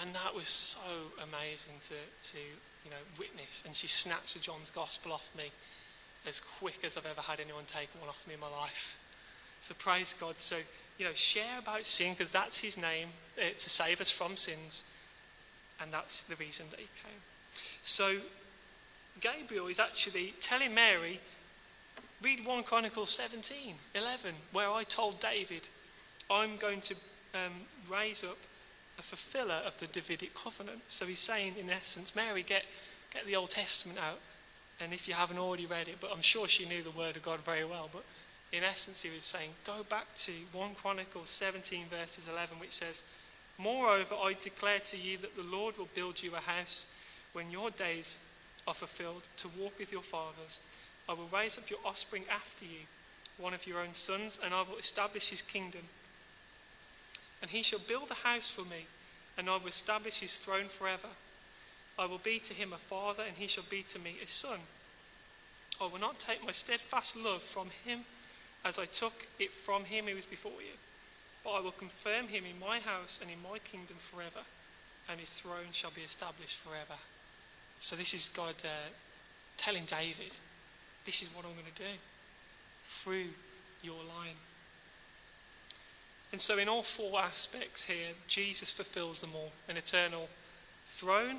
And 0.00 0.14
that 0.14 0.34
was 0.34 0.48
so 0.48 0.90
amazing 1.22 1.74
to, 1.82 1.94
to, 2.30 2.38
you 2.84 2.90
know, 2.90 2.96
witness. 3.18 3.64
And 3.66 3.74
she 3.74 3.86
snatched 3.86 4.40
John's 4.40 4.70
gospel 4.70 5.12
off 5.12 5.30
me 5.36 5.44
as 6.26 6.40
quick 6.40 6.78
as 6.84 6.96
I've 6.96 7.06
ever 7.06 7.20
had 7.20 7.40
anyone 7.40 7.64
take 7.66 7.88
one 7.98 8.08
off 8.08 8.26
me 8.26 8.34
in 8.34 8.40
my 8.40 8.48
life. 8.48 8.98
So 9.60 9.74
praise 9.78 10.14
God. 10.14 10.36
So, 10.36 10.56
you 10.98 11.04
know, 11.04 11.12
share 11.12 11.58
about 11.58 11.84
sin 11.84 12.12
because 12.12 12.32
that's 12.32 12.60
his 12.60 12.80
name 12.80 13.08
uh, 13.38 13.50
to 13.56 13.70
save 13.70 14.00
us 14.00 14.10
from 14.10 14.36
sins. 14.36 14.93
And 15.80 15.92
that's 15.92 16.26
the 16.26 16.36
reason 16.36 16.66
that 16.70 16.80
he 16.80 16.86
came. 17.02 17.20
So 17.82 18.16
Gabriel 19.20 19.66
is 19.66 19.78
actually 19.78 20.34
telling 20.40 20.74
Mary, 20.74 21.20
read 22.22 22.44
1 22.44 22.62
Chronicles 22.64 23.10
17, 23.10 23.74
11, 23.94 24.34
where 24.52 24.70
I 24.70 24.84
told 24.84 25.20
David, 25.20 25.68
I'm 26.30 26.56
going 26.56 26.80
to 26.82 26.94
um, 27.34 27.52
raise 27.90 28.24
up 28.24 28.36
a 28.98 29.02
fulfiller 29.02 29.60
of 29.66 29.76
the 29.78 29.86
Davidic 29.86 30.34
covenant. 30.34 30.80
So 30.88 31.06
he's 31.06 31.18
saying, 31.18 31.54
in 31.60 31.70
essence, 31.70 32.14
Mary, 32.14 32.42
get, 32.42 32.64
get 33.12 33.26
the 33.26 33.36
Old 33.36 33.50
Testament 33.50 33.98
out. 33.98 34.20
And 34.80 34.92
if 34.92 35.06
you 35.06 35.14
haven't 35.14 35.38
already 35.38 35.66
read 35.66 35.88
it, 35.88 35.96
but 36.00 36.10
I'm 36.12 36.22
sure 36.22 36.48
she 36.48 36.66
knew 36.66 36.82
the 36.82 36.90
word 36.90 37.16
of 37.16 37.22
God 37.22 37.40
very 37.40 37.64
well, 37.64 37.88
but 37.92 38.04
in 38.52 38.62
essence, 38.62 39.02
he 39.02 39.14
was 39.14 39.24
saying, 39.24 39.50
go 39.66 39.84
back 39.88 40.12
to 40.14 40.32
1 40.52 40.74
Chronicles 40.76 41.28
17, 41.30 41.86
verses 41.86 42.28
11, 42.28 42.58
which 42.58 42.72
says, 42.72 43.04
Moreover, 43.58 44.16
I 44.16 44.34
declare 44.38 44.80
to 44.80 44.96
you 44.96 45.16
that 45.18 45.36
the 45.36 45.44
Lord 45.44 45.78
will 45.78 45.88
build 45.94 46.22
you 46.22 46.32
a 46.34 46.40
house 46.40 46.92
when 47.32 47.50
your 47.50 47.70
days 47.70 48.24
are 48.66 48.74
fulfilled 48.74 49.28
to 49.36 49.48
walk 49.58 49.78
with 49.78 49.92
your 49.92 50.02
fathers. 50.02 50.60
I 51.08 51.12
will 51.12 51.28
raise 51.32 51.58
up 51.58 51.70
your 51.70 51.78
offspring 51.84 52.24
after 52.30 52.64
you, 52.64 52.86
one 53.38 53.54
of 53.54 53.66
your 53.66 53.80
own 53.80 53.92
sons, 53.92 54.40
and 54.42 54.52
I 54.52 54.62
will 54.62 54.78
establish 54.78 55.30
his 55.30 55.42
kingdom. 55.42 55.82
And 57.42 57.50
he 57.50 57.62
shall 57.62 57.80
build 57.80 58.10
a 58.10 58.26
house 58.26 58.50
for 58.50 58.62
me, 58.62 58.86
and 59.38 59.48
I 59.48 59.56
will 59.56 59.68
establish 59.68 60.20
his 60.20 60.38
throne 60.38 60.66
forever. 60.66 61.08
I 61.98 62.06
will 62.06 62.18
be 62.18 62.38
to 62.40 62.54
him 62.54 62.72
a 62.72 62.76
father, 62.78 63.22
and 63.26 63.36
he 63.36 63.46
shall 63.46 63.64
be 63.68 63.82
to 63.84 63.98
me 64.00 64.16
a 64.22 64.26
son. 64.26 64.58
I 65.80 65.86
will 65.86 66.00
not 66.00 66.18
take 66.18 66.44
my 66.44 66.52
steadfast 66.52 67.16
love 67.16 67.42
from 67.42 67.68
him 67.84 68.00
as 68.64 68.78
I 68.78 68.86
took 68.86 69.26
it 69.38 69.52
from 69.52 69.84
him 69.84 70.06
who 70.06 70.14
was 70.14 70.26
before 70.26 70.60
you 70.60 70.78
but 71.44 71.50
I 71.50 71.60
will 71.60 71.72
confirm 71.72 72.28
him 72.28 72.44
in 72.50 72.58
my 72.58 72.78
house 72.80 73.20
and 73.20 73.30
in 73.30 73.36
my 73.42 73.58
kingdom 73.58 73.98
forever, 73.98 74.40
and 75.10 75.20
his 75.20 75.38
throne 75.38 75.70
shall 75.72 75.90
be 75.90 76.00
established 76.00 76.56
forever. 76.56 76.98
So, 77.78 77.96
this 77.96 78.14
is 78.14 78.30
God 78.30 78.54
uh, 78.64 78.88
telling 79.56 79.84
David, 79.84 80.34
This 81.04 81.22
is 81.22 81.34
what 81.36 81.44
I'm 81.44 81.52
going 81.52 81.72
to 81.74 81.82
do 81.82 81.98
through 82.82 83.26
your 83.82 83.98
line. 83.98 84.36
And 86.32 86.40
so, 86.40 86.58
in 86.58 86.68
all 86.68 86.82
four 86.82 87.20
aspects 87.20 87.84
here, 87.84 88.12
Jesus 88.26 88.70
fulfills 88.70 89.20
them 89.20 89.30
all 89.34 89.52
an 89.68 89.76
eternal 89.76 90.28
throne, 90.86 91.36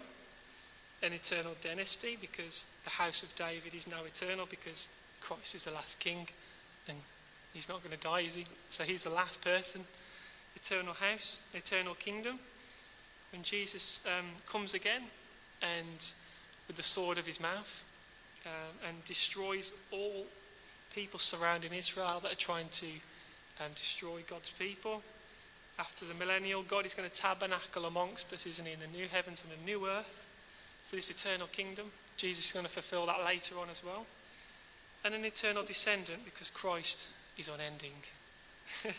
an 1.01 1.13
eternal 1.13 1.55
dynasty, 1.61 2.17
because 2.21 2.79
the 2.83 2.91
house 2.91 3.23
of 3.23 3.35
David 3.35 3.73
is 3.73 3.87
now 3.87 4.03
eternal, 4.05 4.45
because 4.49 4.95
Christ 5.19 5.55
is 5.55 5.65
the 5.65 5.71
last 5.71 5.99
king, 5.99 6.27
He's 7.55 7.69
not 7.69 7.81
going 7.81 7.97
to 7.97 8.03
die, 8.03 8.19
is 8.19 8.35
he? 8.35 8.43
So 8.67 8.83
he's 8.83 9.05
the 9.05 9.09
last 9.09 9.41
person. 9.41 9.81
Eternal 10.57 10.93
house, 10.93 11.49
eternal 11.53 11.93
kingdom. 11.95 12.37
When 13.31 13.43
Jesus 13.43 14.05
um, 14.07 14.25
comes 14.45 14.73
again 14.73 15.03
and 15.61 16.13
with 16.67 16.75
the 16.75 16.83
sword 16.83 17.17
of 17.17 17.25
his 17.25 17.39
mouth 17.39 17.85
um, 18.45 18.89
and 18.89 19.03
destroys 19.05 19.71
all 19.91 20.25
people 20.93 21.17
surrounding 21.17 21.71
Israel 21.71 22.19
that 22.23 22.33
are 22.33 22.35
trying 22.35 22.67
to 22.71 22.87
um, 23.61 23.71
destroy 23.73 24.19
God's 24.27 24.49
people. 24.49 25.01
After 25.79 26.03
the 26.03 26.13
millennial, 26.13 26.61
God 26.61 26.85
is 26.85 26.93
going 26.93 27.09
to 27.09 27.15
tabernacle 27.15 27.85
amongst 27.85 28.33
us, 28.33 28.45
isn't 28.45 28.65
he, 28.65 28.73
in 28.73 28.79
the 28.81 28.97
new 28.97 29.07
heavens 29.07 29.45
and 29.45 29.57
the 29.57 29.65
new 29.65 29.87
earth. 29.87 30.27
So, 30.83 30.97
this 30.97 31.09
eternal 31.09 31.47
kingdom, 31.47 31.87
Jesus 32.17 32.47
is 32.47 32.51
going 32.51 32.65
to 32.65 32.71
fulfill 32.71 33.05
that 33.07 33.23
later 33.23 33.55
on 33.59 33.69
as 33.69 33.83
well. 33.83 34.05
And 35.03 35.15
an 35.15 35.23
eternal 35.23 35.63
descendant 35.63 36.25
because 36.25 36.49
Christ 36.49 37.11
is 37.37 37.49
unending. 37.49 37.97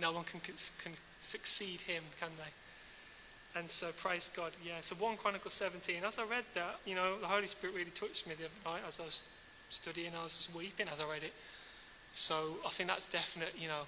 no 0.00 0.12
one 0.12 0.24
can, 0.24 0.40
can 0.40 0.92
succeed 1.18 1.80
him, 1.80 2.02
can 2.20 2.30
they? 2.38 3.58
And 3.58 3.68
so, 3.68 3.88
praise 3.98 4.28
God. 4.28 4.52
Yeah, 4.64 4.74
so 4.80 4.94
1 4.96 5.16
Chronicles 5.16 5.54
17. 5.54 6.04
As 6.04 6.18
I 6.18 6.24
read 6.24 6.44
that, 6.54 6.78
you 6.84 6.94
know, 6.94 7.18
the 7.18 7.26
Holy 7.26 7.46
Spirit 7.46 7.74
really 7.74 7.90
touched 7.90 8.26
me 8.28 8.34
the 8.34 8.44
other 8.44 8.78
night 8.78 8.86
as 8.86 9.00
I 9.00 9.04
was 9.04 9.28
studying. 9.70 10.12
I 10.18 10.24
was 10.24 10.36
just 10.36 10.54
weeping 10.54 10.86
as 10.92 11.00
I 11.00 11.10
read 11.10 11.22
it. 11.22 11.32
So 12.12 12.34
I 12.66 12.70
think 12.70 12.88
that's 12.88 13.06
definite, 13.06 13.54
you 13.58 13.68
know, 13.68 13.82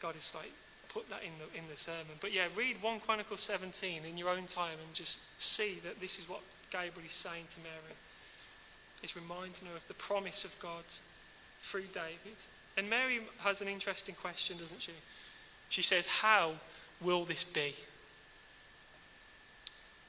God 0.00 0.16
is 0.16 0.34
like, 0.34 0.52
put 0.88 1.08
that 1.10 1.22
in 1.22 1.32
the, 1.38 1.58
in 1.58 1.68
the 1.68 1.76
sermon. 1.76 2.16
But 2.20 2.32
yeah, 2.32 2.46
read 2.56 2.82
1 2.82 3.00
Chronicles 3.00 3.40
17 3.40 4.02
in 4.08 4.16
your 4.16 4.30
own 4.30 4.46
time 4.46 4.76
and 4.84 4.94
just 4.94 5.40
see 5.40 5.78
that 5.84 6.00
this 6.00 6.18
is 6.18 6.28
what 6.28 6.40
Gabriel 6.70 7.06
is 7.06 7.12
saying 7.12 7.44
to 7.50 7.60
Mary. 7.60 7.96
He's 9.00 9.16
reminding 9.16 9.68
her 9.68 9.76
of 9.76 9.86
the 9.86 9.94
promise 9.94 10.44
of 10.44 10.58
God 10.60 10.84
through 11.60 11.86
David 11.92 12.46
and 12.78 12.88
Mary 12.88 13.18
has 13.40 13.60
an 13.60 13.66
interesting 13.66 14.14
question, 14.14 14.56
doesn't 14.56 14.80
she? 14.80 14.92
She 15.68 15.82
says, 15.82 16.06
How 16.06 16.52
will 17.02 17.24
this 17.24 17.42
be? 17.42 17.74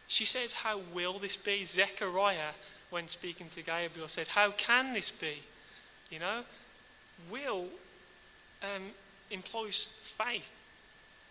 She 0.07 0.23
says, 0.23 0.53
How 0.53 0.79
will 0.93 1.17
this 1.17 1.35
be? 1.35 1.65
Zechariah, 1.65 2.53
when 2.91 3.07
speaking 3.07 3.47
to 3.47 3.63
Gabriel, 3.63 4.07
said, 4.07 4.27
How 4.27 4.51
can 4.51 4.93
this 4.93 5.09
be? 5.09 5.41
You 6.11 6.19
know, 6.19 6.43
will 7.31 7.65
um, 8.63 8.83
employs 9.31 9.99
faith. 10.03 10.53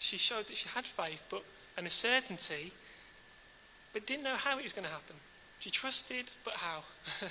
She 0.01 0.19
showed 0.19 0.47
that 0.47 0.57
she 0.57 0.69
had 0.69 0.85
faith, 0.85 1.23
but 1.31 1.45
and 1.77 1.87
a 1.87 1.91
certainty, 1.91 2.73
but 3.93 4.07
didn't 4.07 4.25
know 4.25 4.35
how 4.35 4.59
it 4.59 4.65
was 4.65 4.73
going 4.73 4.87
to 4.87 4.91
happen. 4.91 5.15
She 5.61 5.71
trusted, 5.71 6.33
but 6.45 6.55
how? 6.55 6.83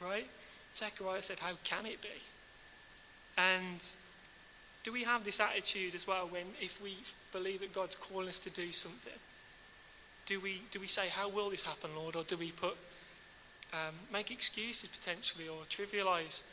right? 0.00 0.28
Zechariah 0.72 1.22
said, 1.22 1.40
How 1.40 1.54
can 1.64 1.86
it 1.86 2.00
be? 2.00 2.08
And 3.52 3.80
Do 4.84 4.92
we 4.92 5.02
have 5.04 5.24
this 5.24 5.40
attitude 5.40 5.94
as 5.94 6.06
well 6.06 6.28
when, 6.28 6.44
if 6.60 6.80
we 6.82 6.94
believe 7.32 7.60
that 7.60 7.72
God's 7.72 7.96
calling 7.96 8.28
us 8.28 8.38
to 8.40 8.50
do 8.50 8.70
something, 8.70 9.18
do 10.26 10.38
we, 10.40 10.60
do 10.70 10.78
we 10.78 10.86
say, 10.86 11.08
How 11.08 11.28
will 11.28 11.50
this 11.50 11.62
happen, 11.62 11.90
Lord? 11.96 12.16
Or 12.16 12.22
do 12.22 12.36
we 12.36 12.52
put, 12.52 12.76
um, 13.72 13.94
make 14.12 14.30
excuses 14.30 14.90
potentially 14.90 15.48
or 15.48 15.64
trivialize 15.64 16.44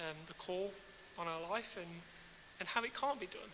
um, 0.00 0.16
the 0.26 0.34
call 0.34 0.70
on 1.18 1.26
our 1.26 1.40
life 1.50 1.78
and, 1.78 1.88
and 2.60 2.68
how 2.68 2.84
it 2.84 2.94
can't 2.94 3.18
be 3.18 3.26
done? 3.26 3.50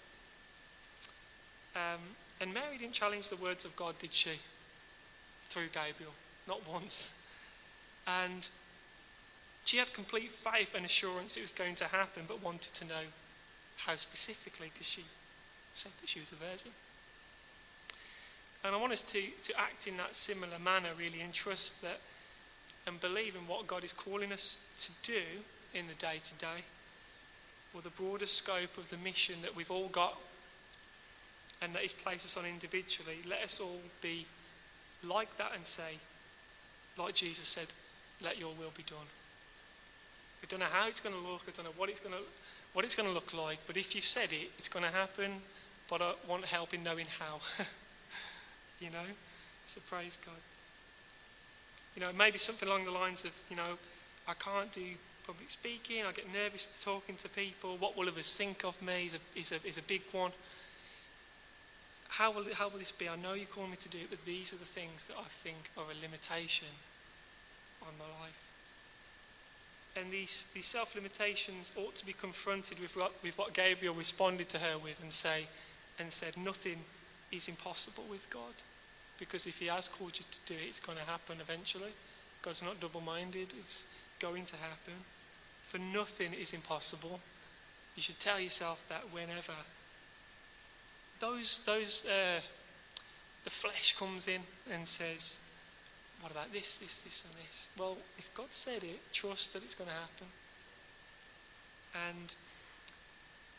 Um, 1.76 2.00
and 2.40 2.52
Mary 2.52 2.76
didn't 2.76 2.94
challenge 2.94 3.28
the 3.28 3.37
words 3.37 3.64
of 3.64 3.74
God, 3.76 3.96
did 3.98 4.12
she? 4.12 4.30
Through 5.44 5.68
Gabriel. 5.72 6.12
Not 6.48 6.68
once. 6.68 7.22
And 8.09 8.50
she 9.64 9.79
had 9.79 9.92
complete 9.92 10.31
faith 10.31 10.74
and 10.74 10.85
assurance 10.85 11.37
it 11.37 11.42
was 11.42 11.53
going 11.53 11.74
to 11.77 11.87
happen, 11.87 12.24
but 12.29 12.42
wanted 12.42 12.74
to 12.74 12.87
know 12.87 13.05
how 13.79 13.96
specifically, 13.96 14.70
because 14.72 14.87
she 14.87 15.03
said 15.74 15.92
that 16.00 16.09
she 16.09 16.20
was 16.20 16.33
a 16.33 16.37
virgin. 16.37 16.70
And 18.64 18.74
I 18.74 18.79
want 18.79 18.92
us 18.92 19.03
to, 19.03 19.20
to 19.20 19.61
act 19.61 19.87
in 19.87 19.96
that 19.98 20.14
similar 20.14 20.59
manner, 20.62 20.90
really, 20.98 21.20
and 21.20 21.33
trust 21.33 21.83
that 21.83 22.00
and 22.87 23.00
believe 23.00 23.35
in 23.35 23.42
what 23.48 23.66
God 23.66 23.85
is 23.85 23.92
calling 23.92 24.33
us 24.33 24.68
to 24.77 25.12
do 25.12 25.20
in 25.74 25.87
the 25.87 25.94
day 25.94 26.18
to 26.22 26.35
day, 26.37 26.64
or 27.74 27.81
the 27.81 27.90
broader 27.90 28.27
scope 28.27 28.77
of 28.79 28.88
the 28.90 28.98
mission 28.98 29.37
that 29.42 29.57
we've 29.57 29.70
all 29.70 29.88
got 29.88 30.16
and 31.62 31.74
that 31.74 31.83
He's 31.83 31.92
placed 31.92 32.24
us 32.24 32.37
on 32.37 32.44
individually. 32.44 33.18
Let 33.29 33.42
us 33.42 33.61
all 33.61 33.81
be 34.00 34.27
like 35.03 35.37
that 35.38 35.53
and 35.55 35.64
say, 35.64 35.98
like 36.98 37.14
Jesus 37.14 37.48
said, 37.48 37.66
let 38.22 38.38
your 38.38 38.50
will 38.50 38.72
be 38.77 38.83
done. 38.85 39.07
We 40.44 40.48
don't 40.48 40.61
know 40.61 40.66
how 40.70 40.88
it's 40.88 41.00
going 41.00 41.16
to 41.16 41.22
look, 41.22 41.40
I 41.48 41.52
don't 41.52 41.64
know 41.64 41.72
what 41.78 41.88
it's 41.88 42.00
going 42.00 42.14
to, 42.14 42.20
what 42.74 42.85
it's 42.85 42.94
going 42.94 43.09
to 43.09 43.14
look 43.14 43.33
like, 43.33 43.61
but 43.66 43.78
if 43.78 43.94
you've 43.94 44.04
said 44.04 44.30
it, 44.30 44.50
it's 44.59 44.68
going 44.68 44.85
to 44.85 44.90
happen, 44.90 45.30
but 45.88 46.02
I 46.02 46.12
want 46.28 46.44
help 46.44 46.74
in 46.74 46.83
knowing 46.83 47.07
how. 47.18 47.40
you 48.78 48.90
know? 48.90 49.09
So 49.64 49.80
praise 49.88 50.18
God. 50.18 50.35
You 51.96 52.02
know, 52.02 52.11
maybe 52.12 52.37
something 52.37 52.68
along 52.68 52.85
the 52.85 52.90
lines 52.90 53.24
of, 53.24 53.33
you 53.48 53.57
know, 53.57 53.78
I 54.28 54.35
can't 54.35 54.70
do 54.70 54.83
public 55.26 55.48
speaking, 55.48 56.04
I 56.04 56.12
get 56.12 56.30
nervous 56.30 56.85
talking 56.85 57.14
to 57.14 57.28
people, 57.30 57.78
what 57.78 57.96
will 57.96 58.09
others 58.09 58.37
think 58.37 58.66
of 58.66 58.83
me 58.83 59.07
is 59.07 59.14
a, 59.14 59.38
is 59.38 59.52
a, 59.52 59.66
is 59.66 59.78
a 59.78 59.83
big 59.85 60.02
one. 60.12 60.33
How 62.09 62.30
will, 62.30 62.46
it, 62.46 62.52
how 62.52 62.68
will 62.68 62.80
this 62.80 62.92
be? 62.92 63.09
I 63.09 63.16
know 63.16 63.33
you 63.33 63.46
call 63.46 63.66
me 63.66 63.76
to 63.76 63.88
do 63.88 63.96
it, 63.96 64.11
but 64.11 64.22
these 64.26 64.52
are 64.52 64.59
the 64.59 64.66
things 64.66 65.07
that 65.07 65.16
I 65.16 65.24
think 65.26 65.70
are 65.78 65.85
a 65.85 66.02
limitation 66.02 66.68
on 67.80 67.94
my 67.98 68.04
life. 68.22 68.50
And 69.96 70.11
these, 70.11 70.50
these 70.54 70.66
self 70.66 70.94
limitations 70.94 71.72
ought 71.76 71.94
to 71.96 72.07
be 72.07 72.12
confronted 72.12 72.80
with 72.80 72.96
what, 72.96 73.12
with 73.22 73.38
what 73.38 73.54
Gabriel 73.54 73.94
responded 73.94 74.48
to 74.50 74.59
her 74.59 74.78
with 74.78 75.00
and, 75.02 75.12
say, 75.12 75.46
and 75.98 76.12
said, 76.12 76.37
Nothing 76.37 76.78
is 77.30 77.48
impossible 77.48 78.04
with 78.11 78.28
God. 78.30 78.62
Because 79.18 79.46
if 79.46 79.61
He 79.61 79.66
has 79.66 79.88
called 79.88 80.18
you 80.18 80.24
to 80.28 80.52
do 80.52 80.54
it, 80.54 80.66
it's 80.66 80.80
going 80.80 80.98
to 80.98 81.04
happen 81.04 81.37
eventually. 81.40 81.92
God's 82.42 82.62
not 82.62 82.80
double 82.80 83.00
minded, 83.00 83.54
it's 83.59 83.94
going 84.18 84.44
to 84.44 84.57
happen. 84.57 84.94
For 85.62 85.78
nothing 85.78 86.33
is 86.35 86.52
impossible. 86.52 87.20
You 87.96 88.02
should 88.02 88.18
tell 88.18 88.40
yourself 88.40 88.85
that 88.88 89.02
whenever. 89.12 89.54
Those, 91.20 91.64
those, 91.64 92.09
uh, 92.09 92.40
the 93.44 93.50
flesh 93.50 93.96
comes 93.96 94.28
in 94.28 94.40
and 94.72 94.87
says, 94.87 95.50
what 96.25 96.33
about 96.33 96.51
this, 96.55 96.79
this, 96.79 97.03
this, 97.03 97.27
and 97.27 97.35
this? 97.35 97.69
Well, 97.79 97.99
if 98.17 98.33
God 98.33 98.51
said 98.51 98.83
it, 98.83 99.13
trust 99.13 99.53
that 99.53 99.63
it's 99.63 99.75
going 99.75 99.91
to 99.91 99.95
happen. 99.95 100.27
And 102.09 102.35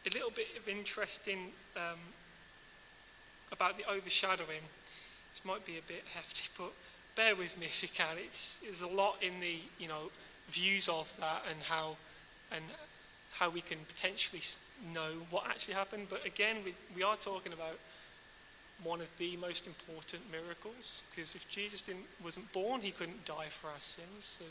a 0.07 0.09
little 0.09 0.31
bit 0.31 0.47
of 0.57 0.67
interesting 0.67 1.51
um, 1.77 1.99
about 3.51 3.77
the 3.77 3.87
overshadowing. 3.87 4.65
This 5.31 5.45
might 5.45 5.63
be 5.63 5.77
a 5.77 5.81
bit 5.87 6.05
hefty, 6.15 6.49
but 6.57 6.71
bear 7.15 7.35
with 7.35 7.55
me 7.59 7.67
if 7.67 7.83
you 7.83 7.89
can. 7.93 8.17
It's, 8.17 8.61
there's 8.61 8.81
a 8.81 8.87
lot 8.87 9.17
in 9.21 9.39
the 9.41 9.59
you 9.77 9.87
know 9.87 10.09
views 10.47 10.89
of 10.89 11.15
that 11.19 11.43
and 11.47 11.61
how 11.69 11.97
and 12.51 12.63
how 13.33 13.51
we 13.51 13.61
can 13.61 13.77
potentially 13.87 14.41
know 14.91 15.21
what 15.29 15.45
actually 15.47 15.75
happened. 15.75 16.07
But 16.09 16.25
again, 16.25 16.57
we, 16.65 16.73
we 16.95 17.03
are 17.03 17.15
talking 17.15 17.53
about 17.53 17.77
one 18.83 19.01
of 19.01 19.07
the 19.17 19.37
most 19.37 19.67
important 19.67 20.21
miracles 20.31 21.07
because 21.09 21.35
if 21.35 21.49
Jesus 21.49 21.81
didn't, 21.81 22.05
wasn't 22.23 22.51
born, 22.53 22.81
he 22.81 22.91
couldn't 22.91 23.25
die 23.25 23.47
for 23.49 23.67
our 23.67 23.79
sins. 23.79 24.25
So 24.25 24.45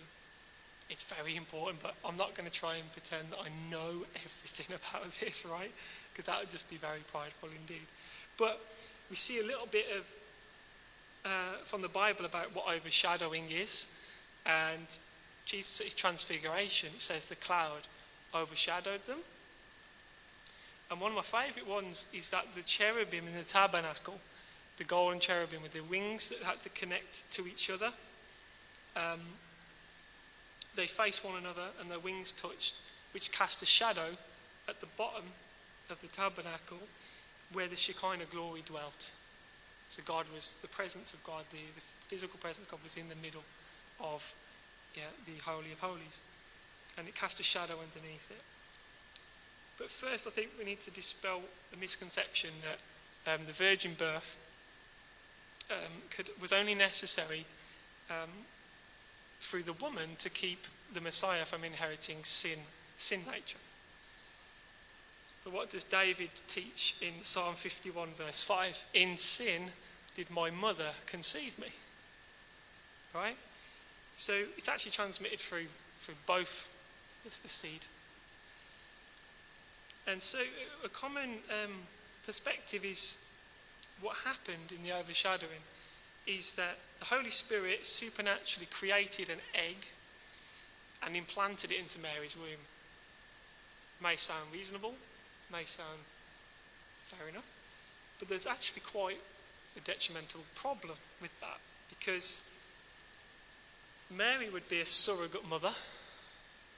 it's 0.90 1.04
very 1.04 1.36
important, 1.36 1.82
but 1.82 1.94
I'm 2.06 2.16
not 2.16 2.34
going 2.34 2.48
to 2.48 2.54
try 2.54 2.76
and 2.76 2.90
pretend 2.92 3.30
that 3.30 3.38
I 3.38 3.48
know 3.70 4.04
everything 4.14 4.76
about 4.92 5.10
this, 5.20 5.46
right? 5.46 5.70
Because 6.12 6.26
that 6.26 6.40
would 6.40 6.50
just 6.50 6.70
be 6.70 6.76
very 6.76 7.00
prideful 7.12 7.48
indeed. 7.54 7.86
But 8.38 8.60
we 9.10 9.16
see 9.16 9.40
a 9.40 9.46
little 9.46 9.66
bit 9.66 9.86
of 9.96 10.14
uh, 11.24 11.56
from 11.64 11.80
the 11.80 11.88
Bible 11.88 12.26
about 12.26 12.54
what 12.54 12.66
overshadowing 12.68 13.44
is, 13.50 14.06
and 14.44 14.98
Jesus' 15.46 15.94
transfiguration. 15.94 16.90
It 16.94 17.00
says 17.00 17.26
the 17.26 17.36
cloud 17.36 17.88
overshadowed 18.34 19.06
them. 19.06 19.18
And 20.90 21.00
one 21.00 21.10
of 21.10 21.16
my 21.16 21.22
favourite 21.22 21.68
ones 21.68 22.12
is 22.14 22.30
that 22.30 22.46
the 22.54 22.62
cherubim 22.62 23.26
in 23.26 23.34
the 23.34 23.44
tabernacle, 23.44 24.20
the 24.76 24.84
golden 24.84 25.20
cherubim 25.20 25.62
with 25.62 25.72
their 25.72 25.82
wings 25.82 26.28
that 26.28 26.38
had 26.40 26.60
to 26.60 26.68
connect 26.70 27.30
to 27.32 27.46
each 27.46 27.70
other, 27.70 27.90
um, 28.96 29.20
they 30.76 30.86
faced 30.86 31.24
one 31.24 31.38
another 31.38 31.68
and 31.80 31.90
their 31.90 31.98
wings 31.98 32.32
touched, 32.32 32.80
which 33.12 33.32
cast 33.32 33.62
a 33.62 33.66
shadow 33.66 34.16
at 34.68 34.80
the 34.80 34.86
bottom 34.98 35.24
of 35.90 36.00
the 36.00 36.08
tabernacle 36.08 36.78
where 37.52 37.68
the 37.68 37.76
Shekinah 37.76 38.24
glory 38.30 38.62
dwelt. 38.64 39.12
So 39.88 40.02
God 40.04 40.26
was, 40.34 40.58
the 40.62 40.68
presence 40.68 41.12
of 41.12 41.22
God, 41.24 41.44
the, 41.50 41.58
the 41.74 41.80
physical 42.08 42.38
presence 42.40 42.66
of 42.66 42.72
God 42.72 42.82
was 42.82 42.96
in 42.96 43.08
the 43.08 43.16
middle 43.16 43.44
of 44.00 44.34
yeah, 44.94 45.02
the 45.26 45.40
Holy 45.44 45.72
of 45.72 45.80
Holies. 45.80 46.20
And 46.98 47.06
it 47.06 47.14
cast 47.14 47.40
a 47.40 47.42
shadow 47.42 47.74
underneath 47.74 48.30
it. 48.30 48.42
But 49.78 49.90
first, 49.90 50.26
I 50.26 50.30
think 50.30 50.50
we 50.58 50.64
need 50.64 50.80
to 50.80 50.90
dispel 50.90 51.40
the 51.70 51.76
misconception 51.76 52.50
that 52.62 53.34
um, 53.34 53.46
the 53.46 53.52
virgin 53.52 53.92
birth 53.98 54.38
um, 55.70 56.02
could, 56.10 56.30
was 56.40 56.52
only 56.52 56.74
necessary 56.74 57.44
um, 58.10 58.30
through 59.40 59.62
the 59.62 59.72
woman 59.74 60.10
to 60.18 60.30
keep 60.30 60.66
the 60.92 61.00
Messiah 61.00 61.44
from 61.44 61.64
inheriting 61.64 62.18
sin, 62.22 62.58
sin 62.96 63.20
nature. 63.30 63.58
But 65.42 65.52
what 65.52 65.70
does 65.70 65.84
David 65.84 66.30
teach 66.46 66.96
in 67.02 67.22
Psalm 67.22 67.54
51, 67.54 68.10
verse 68.16 68.40
5? 68.40 68.84
In 68.94 69.16
sin 69.16 69.62
did 70.14 70.30
my 70.30 70.50
mother 70.50 70.90
conceive 71.06 71.58
me. 71.58 71.68
Right? 73.14 73.36
So 74.16 74.32
it's 74.56 74.68
actually 74.68 74.92
transmitted 74.92 75.38
through, 75.38 75.66
through 75.98 76.14
both 76.26 76.70
the 77.24 77.48
seed 77.48 77.86
and 80.06 80.22
so, 80.22 80.38
a 80.84 80.88
common 80.88 81.38
um, 81.50 81.72
perspective 82.26 82.84
is 82.84 83.26
what 84.00 84.16
happened 84.24 84.72
in 84.74 84.82
the 84.82 84.94
overshadowing 84.94 85.62
is 86.26 86.54
that 86.54 86.78
the 86.98 87.06
Holy 87.06 87.30
Spirit 87.30 87.84
supernaturally 87.84 88.66
created 88.70 89.30
an 89.30 89.38
egg 89.54 89.76
and 91.04 91.16
implanted 91.16 91.70
it 91.70 91.78
into 91.78 92.00
Mary's 92.00 92.36
womb. 92.36 92.60
May 94.02 94.16
sound 94.16 94.52
reasonable, 94.52 94.94
may 95.52 95.64
sound 95.64 96.00
fair 97.04 97.28
enough, 97.28 97.46
but 98.18 98.28
there's 98.28 98.46
actually 98.46 98.82
quite 98.86 99.20
a 99.76 99.80
detrimental 99.80 100.40
problem 100.54 100.96
with 101.20 101.38
that 101.40 101.58
because 101.88 102.50
Mary 104.10 104.48
would 104.48 104.68
be 104.68 104.80
a 104.80 104.86
surrogate 104.86 105.48
mother 105.48 105.72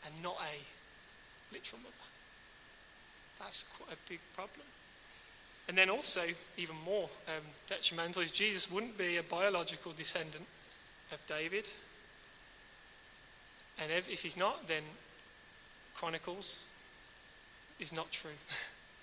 and 0.04 0.22
not 0.22 0.36
a 0.40 1.54
literal 1.54 1.80
mother. 1.82 1.92
That's 3.38 3.64
quite 3.64 3.92
a 3.92 4.08
big 4.08 4.20
problem. 4.34 4.66
And 5.68 5.76
then 5.76 5.90
also, 5.90 6.22
even 6.56 6.76
more 6.84 7.08
um, 7.28 7.42
detrimental, 7.68 8.22
is 8.22 8.30
Jesus 8.30 8.70
wouldn't 8.70 8.96
be 8.96 9.16
a 9.16 9.22
biological 9.22 9.92
descendant 9.92 10.46
of 11.12 11.24
David. 11.26 11.68
And 13.82 13.90
if, 13.90 14.08
if 14.08 14.22
he's 14.22 14.38
not, 14.38 14.68
then 14.68 14.82
Chronicles 15.94 16.66
is 17.80 17.94
not 17.94 18.10
true. 18.10 18.30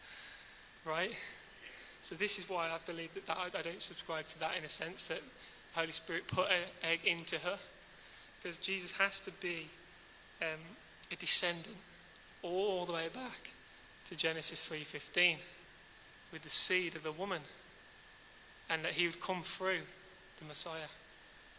right? 0.86 1.14
So 2.02 2.16
this 2.16 2.40
is 2.40 2.50
why 2.50 2.68
I 2.68 2.78
believe 2.86 3.14
that, 3.14 3.26
that 3.28 3.38
I, 3.38 3.60
I, 3.60 3.62
don't 3.62 3.82
subscribe 3.82 4.28
to 4.28 4.40
that 4.40 4.58
in 4.58 4.64
a 4.64 4.70
sense 4.70 5.08
that 5.08 5.22
Holy 5.76 5.92
Spirit 5.92 6.28
put 6.28 6.48
an 6.50 6.90
egg 6.90 7.02
into 7.06 7.38
her. 7.40 7.58
Because 8.42 8.58
Jesus 8.58 8.94
has 8.94 9.20
to 9.22 9.32
be 9.42 9.68
um, 10.42 10.60
a 11.12 11.16
descendant 11.16 11.78
all 12.42 12.86
the 12.86 12.94
way 12.94 13.08
back 13.14 13.52
to 14.06 14.16
Genesis 14.16 14.68
3:15 14.68 15.38
with 16.32 16.42
the 16.42 16.50
seed 16.50 16.96
of 16.96 17.04
the 17.04 17.12
woman 17.12 17.42
and 18.70 18.84
that 18.84 18.94
he 18.94 19.06
would 19.06 19.20
come 19.20 19.44
through 19.44 19.82
the 20.38 20.46
Messiah 20.46 20.90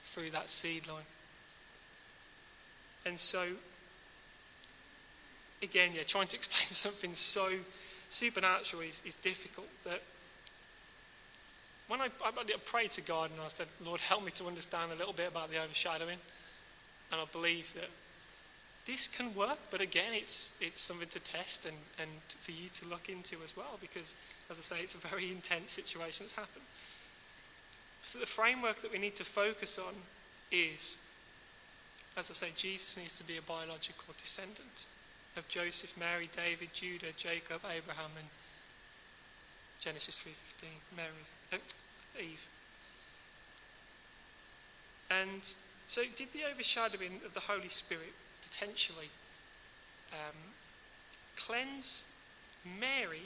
through 0.03 0.31
that 0.31 0.51
seed 0.51 0.87
line. 0.87 1.05
And 3.07 3.19
so 3.19 3.47
again, 5.63 5.91
yeah, 5.95 6.03
trying 6.03 6.27
to 6.29 6.37
explain 6.41 6.73
something 6.73 7.15
so 7.15 7.49
supernatural 8.09 8.83
is, 8.83 9.03
is 9.05 9.15
difficult. 9.15 9.69
That 9.85 10.03
when 11.89 12.01
I, 12.01 12.09
I 12.25 12.31
prayed 12.65 12.93
to 12.93 13.03
God 13.03 13.31
and 13.31 13.41
I 13.41 13.49
said, 13.49 13.67
Lord, 13.85 14.01
help 14.01 14.25
me 14.25 14.31
to 14.33 14.45
understand 14.47 14.93
a 14.93 14.95
little 14.95 15.13
bit 15.13 15.29
about 15.29 15.51
the 15.51 15.63
overshadowing, 15.63 16.19
and 17.13 17.21
I 17.21 17.25
believe 17.33 17.73
that 17.75 17.89
this 18.87 19.09
can 19.09 19.35
work, 19.35 19.59
but 19.71 19.81
again, 19.81 20.13
it's, 20.13 20.59
it's 20.61 20.83
something 20.83 21.09
to 21.09 21.21
test 21.21 21.65
and, 21.65 21.77
and 21.99 22.11
for 22.29 22.53
you 22.53 22.69
to 22.69 22.89
look 22.89 23.09
into 23.09 23.37
as 23.43 23.57
well, 23.57 23.79
because 23.81 24.15
as 24.51 24.59
I 24.59 24.77
say, 24.77 24.83
it's 24.83 24.95
a 24.95 24.99
very 24.99 25.31
intense 25.31 25.71
situation 25.71 26.25
that's 26.25 26.35
happened. 26.35 26.65
So, 28.03 28.19
the 28.19 28.27
framework 28.27 28.77
that 28.83 28.93
we 28.93 28.99
need 28.99 29.17
to 29.17 29.25
focus 29.25 29.79
on 29.79 29.95
is, 30.53 31.09
as 32.19 32.31
I 32.31 32.35
say, 32.35 32.49
Jesus 32.55 32.99
needs 32.99 33.17
to 33.19 33.25
be 33.25 33.39
a 33.39 33.43
biological 33.43 34.13
descendant 34.19 34.85
of 35.39 35.49
Joseph, 35.49 35.99
Mary, 35.99 36.29
David, 36.31 36.69
Judah, 36.75 37.13
Jacob, 37.17 37.63
Abraham, 37.65 38.11
and 38.19 38.29
Genesis 39.81 40.21
3:15, 40.21 40.69
Mary, 40.95 41.09
uh, 41.51 41.57
Eve. 42.21 42.47
And 45.09 45.55
so, 45.87 46.03
did 46.15 46.33
the 46.33 46.45
overshadowing 46.45 47.23
of 47.25 47.33
the 47.33 47.41
Holy 47.41 47.71
Spirit 47.71 48.13
potentially 48.55 49.09
um, 50.13 50.37
cleanse 51.37 52.15
Mary 52.81 53.23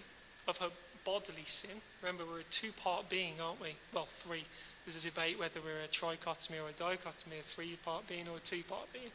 of 0.46 0.58
her 0.58 0.70
bodily 1.04 1.44
sin? 1.44 1.76
Remember, 2.02 2.24
we're 2.24 2.40
a 2.40 2.44
two-part 2.44 3.08
being, 3.08 3.34
aren't 3.42 3.60
we? 3.60 3.74
Well, 3.92 4.06
three. 4.06 4.44
There's 4.84 5.04
a 5.04 5.08
debate 5.08 5.38
whether 5.38 5.60
we're 5.60 5.84
a 5.84 5.88
trichotomy 5.88 6.56
or 6.64 6.70
a 6.70 6.72
dichotomy, 6.72 7.36
a 7.38 7.42
three-part 7.42 8.06
being 8.08 8.28
or 8.28 8.36
a 8.36 8.40
two-part 8.40 8.92
being. 8.92 9.08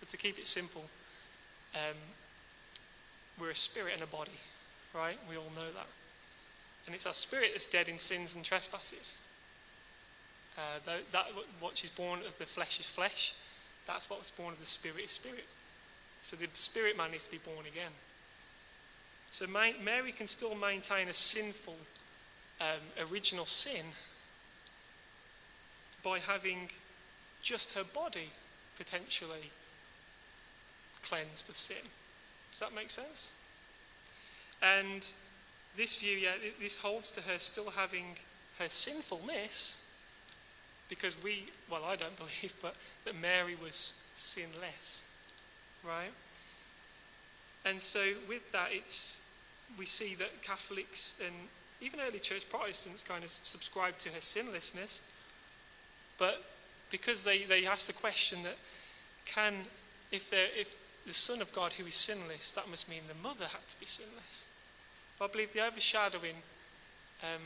But 0.00 0.08
to 0.08 0.16
keep 0.16 0.38
it 0.38 0.46
simple, 0.46 0.84
um, 1.74 1.96
we're 3.40 3.50
a 3.50 3.54
spirit 3.54 3.94
and 3.94 4.02
a 4.02 4.06
body, 4.06 4.38
right? 4.94 5.18
We 5.28 5.36
all 5.36 5.50
know 5.56 5.70
that. 5.74 5.86
And 6.86 6.94
it's 6.94 7.06
our 7.06 7.14
spirit 7.14 7.50
that's 7.52 7.66
dead 7.66 7.88
in 7.88 7.98
sins 7.98 8.34
and 8.34 8.44
trespasses. 8.44 9.18
Uh, 10.56 10.78
that, 10.84 11.10
that, 11.12 11.26
what 11.60 11.82
is 11.82 11.90
born 11.90 12.20
of 12.20 12.36
the 12.38 12.44
flesh 12.44 12.78
is 12.78 12.88
flesh. 12.88 13.34
That's 13.86 14.08
what 14.08 14.18
was 14.18 14.30
born 14.30 14.52
of 14.54 14.60
the 14.60 14.66
spirit 14.66 15.04
is 15.04 15.10
spirit. 15.10 15.46
So 16.20 16.36
the 16.36 16.46
spirit 16.52 16.96
man 16.96 17.10
needs 17.10 17.24
to 17.24 17.32
be 17.32 17.38
born 17.38 17.66
again. 17.66 17.90
So 19.30 19.46
Mary 19.46 20.12
can 20.12 20.26
still 20.26 20.54
maintain 20.54 21.08
a 21.08 21.12
sinful 21.12 21.76
um, 22.60 23.10
original 23.10 23.46
sin 23.46 23.84
by 26.04 26.20
having 26.20 26.68
just 27.42 27.74
her 27.74 27.84
body 27.94 28.30
potentially 28.76 29.50
cleansed 31.02 31.48
of 31.48 31.56
sin. 31.56 31.84
Does 32.50 32.60
that 32.60 32.74
make 32.74 32.90
sense? 32.90 33.32
And 34.62 35.06
this 35.76 35.96
view, 35.96 36.16
yeah, 36.16 36.32
this 36.60 36.76
holds 36.76 37.10
to 37.12 37.22
her 37.22 37.38
still 37.38 37.70
having 37.70 38.16
her 38.58 38.68
sinfulness, 38.68 39.91
because 40.92 41.16
we, 41.24 41.46
well, 41.70 41.84
I 41.86 41.96
don't 41.96 42.16
believe, 42.18 42.54
but 42.60 42.76
that 43.06 43.18
Mary 43.18 43.56
was 43.62 44.06
sinless, 44.12 45.10
right? 45.82 46.12
And 47.64 47.80
so 47.80 48.00
with 48.28 48.52
that, 48.52 48.68
it's 48.72 49.26
we 49.78 49.86
see 49.86 50.14
that 50.16 50.42
Catholics 50.42 51.18
and 51.24 51.34
even 51.80 51.98
early 51.98 52.18
church 52.18 52.46
Protestants 52.50 53.02
kind 53.02 53.24
of 53.24 53.30
subscribe 53.30 53.96
to 53.98 54.10
her 54.10 54.20
sinlessness, 54.20 55.10
but 56.18 56.44
because 56.90 57.24
they, 57.24 57.44
they 57.44 57.64
ask 57.64 57.86
the 57.86 57.94
question 57.94 58.42
that 58.42 58.58
can, 59.24 59.54
if, 60.10 60.30
if 60.30 60.74
the 61.06 61.14
Son 61.14 61.40
of 61.40 61.50
God 61.54 61.72
who 61.72 61.86
is 61.86 61.94
sinless, 61.94 62.52
that 62.52 62.68
must 62.68 62.90
mean 62.90 63.00
the 63.08 63.26
mother 63.26 63.46
had 63.46 63.66
to 63.66 63.80
be 63.80 63.86
sinless. 63.86 64.46
But 65.18 65.30
I 65.30 65.32
believe 65.32 65.54
the 65.54 65.66
overshadowing 65.66 66.36
um, 67.22 67.40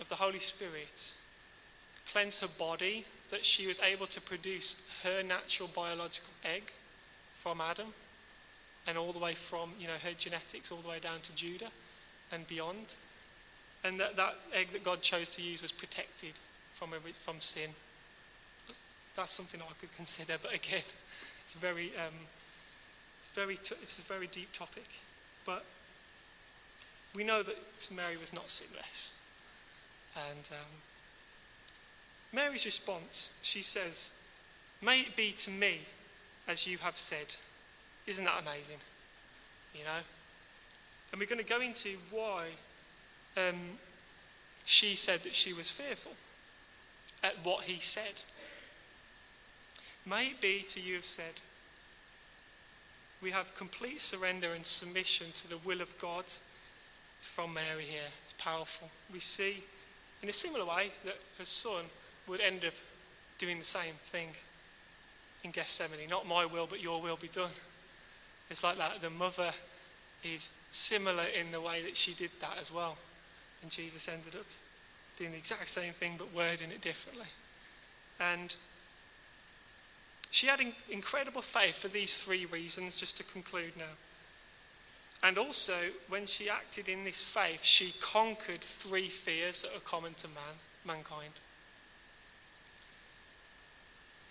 of 0.00 0.08
the 0.08 0.14
Holy 0.14 0.38
Spirit 0.38 1.12
cleansed 2.10 2.42
her 2.42 2.48
body, 2.58 3.04
that 3.30 3.44
she 3.44 3.66
was 3.66 3.80
able 3.80 4.06
to 4.06 4.20
produce 4.20 4.88
her 5.02 5.22
natural 5.22 5.68
biological 5.74 6.32
egg 6.44 6.72
from 7.32 7.60
Adam, 7.60 7.88
and 8.86 8.98
all 8.98 9.12
the 9.12 9.18
way 9.18 9.34
from 9.34 9.70
you 9.78 9.86
know 9.86 9.94
her 10.04 10.12
genetics 10.16 10.70
all 10.70 10.78
the 10.78 10.88
way 10.88 10.98
down 11.00 11.20
to 11.22 11.34
Judah 11.34 11.70
and 12.32 12.46
beyond, 12.46 12.96
and 13.82 13.98
that 14.00 14.16
that 14.16 14.34
egg 14.52 14.68
that 14.68 14.84
God 14.84 15.00
chose 15.00 15.28
to 15.30 15.42
use 15.42 15.62
was 15.62 15.72
protected 15.72 16.38
from 16.72 16.90
from 17.12 17.40
sin. 17.40 17.70
That's 19.16 19.32
something 19.32 19.60
I 19.60 19.72
could 19.80 19.94
consider, 19.94 20.34
but 20.42 20.52
again, 20.52 20.82
it's 21.44 21.54
very 21.54 21.92
um, 21.96 22.14
very 23.34 23.56
t- 23.56 23.76
it's 23.82 23.98
a 23.98 24.02
very 24.02 24.26
deep 24.26 24.52
topic, 24.52 24.88
but 25.44 25.64
we 27.14 27.24
know 27.24 27.42
that 27.42 27.56
Mary 27.94 28.16
was 28.16 28.34
not 28.34 28.50
sinless. 28.50 29.20
And 30.16 30.50
um, 30.52 30.82
Mary's 32.34 32.64
response, 32.64 33.38
she 33.42 33.62
says, 33.62 34.14
May 34.82 35.00
it 35.00 35.16
be 35.16 35.32
to 35.32 35.50
me 35.50 35.78
as 36.48 36.66
you 36.66 36.78
have 36.78 36.96
said. 36.96 37.36
Isn't 38.06 38.24
that 38.24 38.42
amazing? 38.42 38.76
You 39.74 39.84
know? 39.84 40.00
And 41.12 41.20
we're 41.20 41.28
going 41.28 41.42
to 41.42 41.44
go 41.44 41.60
into 41.60 41.90
why 42.10 42.46
um, 43.36 43.78
she 44.64 44.96
said 44.96 45.20
that 45.20 45.34
she 45.34 45.52
was 45.52 45.70
fearful 45.70 46.12
at 47.22 47.36
what 47.44 47.64
he 47.64 47.78
said. 47.78 48.22
May 50.04 50.26
it 50.28 50.40
be 50.40 50.62
to 50.68 50.80
you 50.80 50.96
have 50.96 51.04
said, 51.04 51.40
we 53.22 53.30
have 53.30 53.54
complete 53.54 54.00
surrender 54.00 54.52
and 54.52 54.66
submission 54.66 55.28
to 55.34 55.48
the 55.48 55.56
will 55.58 55.80
of 55.80 55.96
God 55.98 56.24
from 57.22 57.54
Mary 57.54 57.84
here. 57.84 58.02
It's 58.22 58.34
powerful. 58.34 58.90
We 59.10 59.20
see 59.20 59.64
in 60.22 60.28
a 60.28 60.32
similar 60.32 60.66
way 60.66 60.90
that 61.04 61.16
her 61.38 61.44
son 61.44 61.84
would 62.28 62.40
end 62.40 62.64
up 62.64 62.74
doing 63.38 63.58
the 63.58 63.64
same 63.64 63.94
thing 64.04 64.28
in 65.42 65.50
Gethsemane. 65.50 66.08
Not 66.08 66.26
my 66.26 66.46
will, 66.46 66.66
but 66.66 66.82
your 66.82 67.00
will 67.00 67.16
be 67.16 67.28
done. 67.28 67.50
It's 68.50 68.64
like 68.64 68.78
that. 68.78 69.00
The 69.00 69.10
mother 69.10 69.50
is 70.22 70.62
similar 70.70 71.24
in 71.38 71.50
the 71.52 71.60
way 71.60 71.82
that 71.82 71.96
she 71.96 72.14
did 72.14 72.30
that 72.40 72.58
as 72.60 72.72
well. 72.72 72.96
And 73.62 73.70
Jesus 73.70 74.08
ended 74.08 74.36
up 74.36 74.46
doing 75.16 75.32
the 75.32 75.38
exact 75.38 75.68
same 75.68 75.92
thing, 75.92 76.14
but 76.18 76.34
wording 76.34 76.70
it 76.70 76.80
differently. 76.80 77.26
And 78.20 78.54
she 80.30 80.46
had 80.46 80.60
incredible 80.90 81.42
faith 81.42 81.76
for 81.76 81.88
these 81.88 82.24
three 82.24 82.46
reasons, 82.46 82.98
just 82.98 83.16
to 83.18 83.24
conclude 83.24 83.72
now. 83.78 83.84
And 85.22 85.38
also, 85.38 85.74
when 86.08 86.26
she 86.26 86.50
acted 86.50 86.88
in 86.88 87.04
this 87.04 87.22
faith, 87.22 87.64
she 87.64 87.94
conquered 88.00 88.60
three 88.60 89.08
fears 89.08 89.62
that 89.62 89.76
are 89.76 89.80
common 89.80 90.14
to 90.14 90.28
man, 90.28 90.56
mankind. 90.84 91.32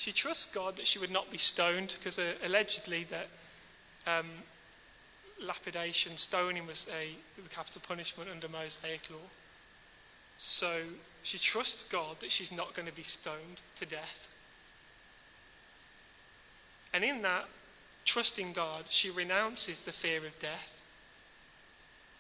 She 0.04 0.12
trusts 0.12 0.54
God 0.54 0.76
that 0.76 0.86
she 0.86 1.00
would 1.00 1.12
not 1.12 1.32
be 1.32 1.38
stoned, 1.38 1.96
because 1.98 2.20
uh, 2.20 2.34
allegedly 2.46 3.06
that 3.06 3.28
um, 4.06 4.26
lapidation, 5.42 6.18
stoning 6.18 6.68
was 6.68 6.90
a 6.92 7.16
capital 7.48 7.82
punishment 7.88 8.30
under 8.30 8.50
Mosaic 8.50 9.10
law. 9.10 9.30
So 10.36 10.68
she 11.24 11.38
trusts 11.38 11.90
God 11.90 12.20
that 12.20 12.34
she's 12.34 12.52
not 12.52 12.74
going 12.74 12.86
to 12.86 12.94
be 12.94 13.02
stoned 13.02 13.62
to 13.76 13.86
death. 13.86 14.30
And 16.94 17.06
in 17.06 17.22
that, 17.22 17.46
trusting 18.04 18.52
God, 18.52 18.90
she 18.90 19.10
renounces 19.10 19.86
the 19.86 19.94
fear 19.94 20.18
of 20.26 20.38
death. 20.38 20.84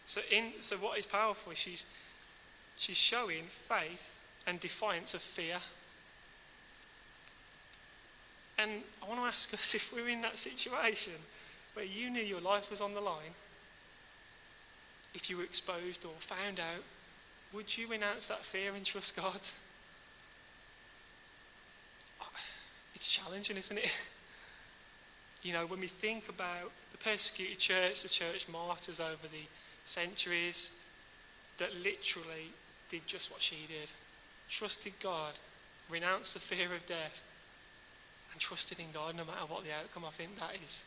So, 0.06 0.22
in, 0.32 0.54
so 0.62 0.78
what 0.78 0.98
is 0.98 1.06
powerful? 1.06 1.52
She's, 1.52 1.86
she's 2.78 2.96
showing 2.96 3.43
faith 3.43 4.17
and 4.48 4.62
defiance 4.62 5.13
of 5.13 5.19
fear. 5.19 5.58
And 8.57 8.71
I 9.01 9.07
want 9.07 9.19
to 9.19 9.25
ask 9.25 9.53
us 9.53 9.75
if 9.75 9.93
we're 9.93 10.09
in 10.09 10.21
that 10.21 10.37
situation 10.37 11.13
where 11.73 11.85
you 11.85 12.09
knew 12.09 12.21
your 12.21 12.41
life 12.41 12.69
was 12.69 12.81
on 12.81 12.93
the 12.93 13.01
line, 13.01 13.33
if 15.13 15.29
you 15.29 15.37
were 15.37 15.43
exposed 15.43 16.05
or 16.05 16.11
found 16.17 16.59
out, 16.59 16.83
would 17.53 17.77
you 17.77 17.87
renounce 17.87 18.27
that 18.29 18.39
fear 18.39 18.73
and 18.73 18.85
trust 18.85 19.15
God? 19.15 19.39
It's 22.95 23.09
challenging, 23.09 23.57
isn't 23.57 23.77
it? 23.77 24.09
You 25.43 25.51
know, 25.51 25.65
when 25.65 25.81
we 25.81 25.87
think 25.87 26.29
about 26.29 26.71
the 26.93 26.97
persecuted 26.97 27.59
church, 27.59 28.01
the 28.03 28.07
church 28.07 28.47
martyrs 28.47 29.01
over 29.01 29.27
the 29.27 29.45
centuries, 29.83 30.85
that 31.57 31.75
literally 31.83 32.53
did 32.89 33.05
just 33.05 33.29
what 33.29 33.41
she 33.41 33.57
did 33.67 33.91
trusted 34.49 34.93
God, 35.01 35.33
renounced 35.89 36.33
the 36.33 36.39
fear 36.39 36.73
of 36.73 36.85
death, 36.85 37.23
and 38.34 38.41
trusted 38.41 38.80
in 38.80 38.88
God 38.91 39.15
no 39.15 39.24
matter 39.24 39.46
what 39.48 39.63
the 39.63 39.72
outcome. 39.72 40.04
I 40.06 40.12
think 40.12 40.38
that 40.39 40.58
is 40.62 40.86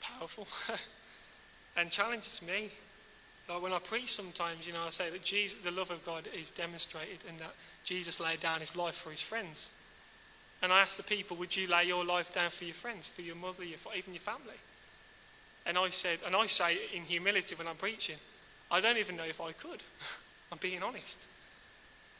powerful 0.00 0.48
and 1.76 1.90
challenges 1.90 2.42
me. 2.44 2.70
Like 3.48 3.62
when 3.62 3.72
I 3.72 3.78
preach 3.78 4.12
sometimes, 4.12 4.66
you 4.66 4.72
know, 4.72 4.84
I 4.86 4.90
say 4.90 5.10
that 5.10 5.22
Jesus, 5.22 5.62
the 5.62 5.70
love 5.70 5.90
of 5.90 6.04
God 6.04 6.28
is 6.38 6.50
demonstrated 6.50 7.24
and 7.28 7.38
that 7.38 7.54
Jesus 7.84 8.20
laid 8.20 8.40
down 8.40 8.60
his 8.60 8.76
life 8.76 8.94
for 8.94 9.10
his 9.10 9.22
friends. 9.22 9.82
And 10.62 10.72
I 10.72 10.80
ask 10.80 10.96
the 10.96 11.02
people, 11.02 11.36
would 11.38 11.56
you 11.56 11.68
lay 11.68 11.84
your 11.84 12.04
life 12.04 12.32
down 12.32 12.50
for 12.50 12.64
your 12.64 12.74
friends, 12.74 13.08
for 13.08 13.22
your 13.22 13.36
mother, 13.36 13.64
your, 13.64 13.78
even 13.96 14.14
your 14.14 14.20
family? 14.20 14.58
And 15.66 15.76
I 15.76 15.88
said, 15.90 16.18
and 16.26 16.34
I 16.34 16.46
say 16.46 16.76
in 16.94 17.02
humility 17.02 17.54
when 17.54 17.66
I'm 17.66 17.76
preaching, 17.76 18.16
I 18.70 18.80
don't 18.80 18.98
even 18.98 19.16
know 19.16 19.24
if 19.24 19.40
I 19.40 19.52
could. 19.52 19.82
I'm 20.52 20.58
being 20.58 20.82
honest. 20.82 21.26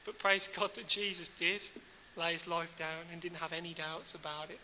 But 0.04 0.18
praise 0.18 0.48
God 0.48 0.74
that 0.74 0.86
Jesus 0.86 1.28
did 1.28 1.60
lay 2.16 2.32
his 2.32 2.48
life 2.48 2.76
down 2.76 3.06
and 3.12 3.20
didn't 3.20 3.38
have 3.38 3.52
any 3.52 3.74
doubts 3.74 4.14
about 4.14 4.50
it 4.50 4.58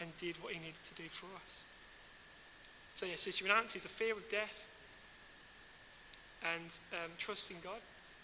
and 0.00 0.16
did 0.16 0.36
what 0.42 0.52
he 0.52 0.58
needed 0.58 0.82
to 0.84 0.94
do 0.94 1.08
for 1.08 1.26
us. 1.44 1.64
So, 2.94 3.06
yes, 3.06 3.32
she 3.34 3.44
renounces 3.44 3.84
the 3.84 3.88
fear 3.88 4.12
of 4.12 4.28
death 4.28 4.70
and 6.42 6.78
um, 6.92 7.10
trusts 7.18 7.50
in 7.50 7.56
God 7.62 7.80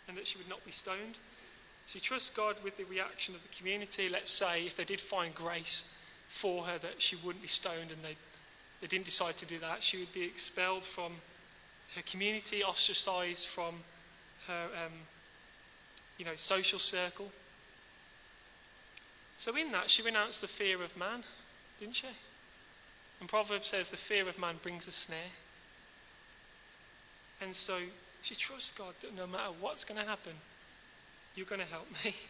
and 0.09 0.17
that 0.17 0.27
she 0.27 0.39
would 0.39 0.49
not 0.49 0.65
be 0.65 0.73
stoned. 0.73 1.19
She 1.87 2.01
trusts 2.01 2.31
God 2.31 2.57
with 2.65 2.77
the 2.77 2.85
reaction 2.85 3.35
of 3.35 3.43
the 3.43 3.55
community. 3.55 4.09
Let's 4.09 4.31
say 4.31 4.65
if 4.65 4.77
they 4.77 4.85
did 4.85 5.01
find 5.01 5.35
grace 5.35 5.95
for 6.29 6.65
her, 6.65 6.79
that 6.79 7.01
she 7.01 7.17
wouldn't 7.17 7.43
be 7.43 7.49
stoned 7.49 7.91
and 7.91 8.03
they, 8.03 8.17
they 8.81 8.87
didn't 8.87 9.05
decide 9.05 9.37
to 9.39 9.47
do 9.47 9.59
that, 9.59 9.83
she 9.83 9.99
would 9.99 10.13
be 10.13 10.25
expelled 10.25 10.85
from 10.85 11.13
her 11.95 12.03
community, 12.03 12.65
ostracized 12.65 13.47
from 13.47 13.75
her 14.49 14.65
um, 14.85 14.93
you 16.19 16.25
know, 16.25 16.33
social 16.35 16.79
circle. 16.79 17.31
So 19.37 19.57
in 19.57 19.73
that, 19.73 19.91
she 19.91 20.03
renounced 20.03 20.41
the 20.41 20.47
fear 20.47 20.83
of 20.83 20.97
man, 20.97 21.23
didn't 21.81 21.97
she? 21.97 22.07
And 23.21 23.29
Proverbs 23.29 23.69
says 23.69 23.91
the 23.91 23.97
fear 23.97 24.29
of 24.29 24.39
man 24.39 24.57
brings 24.63 24.87
a 24.87 24.93
snare. 24.93 25.19
And 27.43 27.55
so 27.55 27.77
she 28.23 28.35
trusts 28.35 28.77
God 28.77 28.95
that 29.01 29.17
no 29.17 29.27
matter 29.27 29.53
what's 29.61 29.85
going 29.85 30.01
to 30.01 30.09
happen, 30.09 30.33
you're 31.35 31.47
going 31.47 31.61
to 31.61 31.67
help 31.67 31.89
me. 32.05 32.15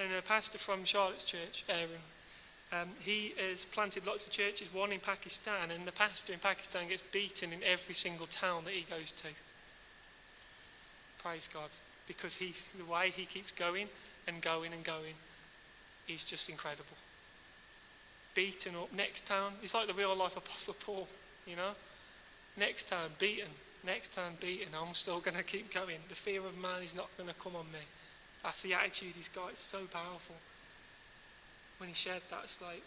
And 0.00 0.14
a 0.14 0.22
pastor 0.22 0.58
from 0.58 0.84
Charlotte's 0.84 1.24
church, 1.24 1.64
Aaron, 1.68 1.90
um, 2.72 2.88
he 3.00 3.34
has 3.36 3.64
planted 3.64 4.06
lots 4.06 4.28
of 4.28 4.32
churches, 4.32 4.72
one 4.72 4.92
in 4.92 5.00
Pakistan, 5.00 5.72
and 5.72 5.84
the 5.84 5.90
pastor 5.90 6.32
in 6.32 6.38
Pakistan 6.38 6.88
gets 6.88 7.02
beaten 7.02 7.52
in 7.52 7.58
every 7.64 7.94
single 7.94 8.28
town 8.28 8.62
that 8.64 8.74
he 8.74 8.82
goes 8.82 9.10
to. 9.10 9.26
Praise 11.20 11.48
God. 11.48 11.70
Because 12.06 12.36
he, 12.36 12.54
the 12.78 12.88
way 12.88 13.10
he 13.10 13.24
keeps 13.24 13.50
going 13.50 13.88
and 14.28 14.40
going 14.40 14.72
and 14.72 14.84
going 14.84 15.14
is 16.08 16.24
just 16.24 16.48
incredible. 16.50 16.96
Beaten 18.34 18.74
up, 18.76 18.92
next 18.92 19.26
town, 19.26 19.52
he's 19.60 19.74
like 19.74 19.86
the 19.86 19.94
real 19.94 20.14
life 20.16 20.36
Apostle 20.36 20.74
Paul, 20.84 21.08
you 21.46 21.56
know? 21.56 21.72
Next 22.56 22.88
town, 22.88 23.10
beaten, 23.18 23.48
next 23.84 24.14
time 24.14 24.32
beaten, 24.40 24.68
I'm 24.74 24.94
still 24.94 25.20
going 25.20 25.36
to 25.36 25.42
keep 25.42 25.72
going. 25.72 25.98
The 26.08 26.14
fear 26.14 26.40
of 26.40 26.56
man 26.60 26.82
is 26.82 26.96
not 26.96 27.08
going 27.16 27.28
to 27.28 27.34
come 27.34 27.56
on 27.56 27.66
me. 27.72 27.80
That's 28.42 28.62
the 28.62 28.74
attitude 28.74 29.14
he's 29.16 29.28
got. 29.28 29.50
It's 29.50 29.62
so 29.62 29.78
powerful. 29.92 30.36
When 31.78 31.88
he 31.88 31.94
shared 31.94 32.22
that, 32.30 32.40
it's 32.44 32.60
like 32.60 32.82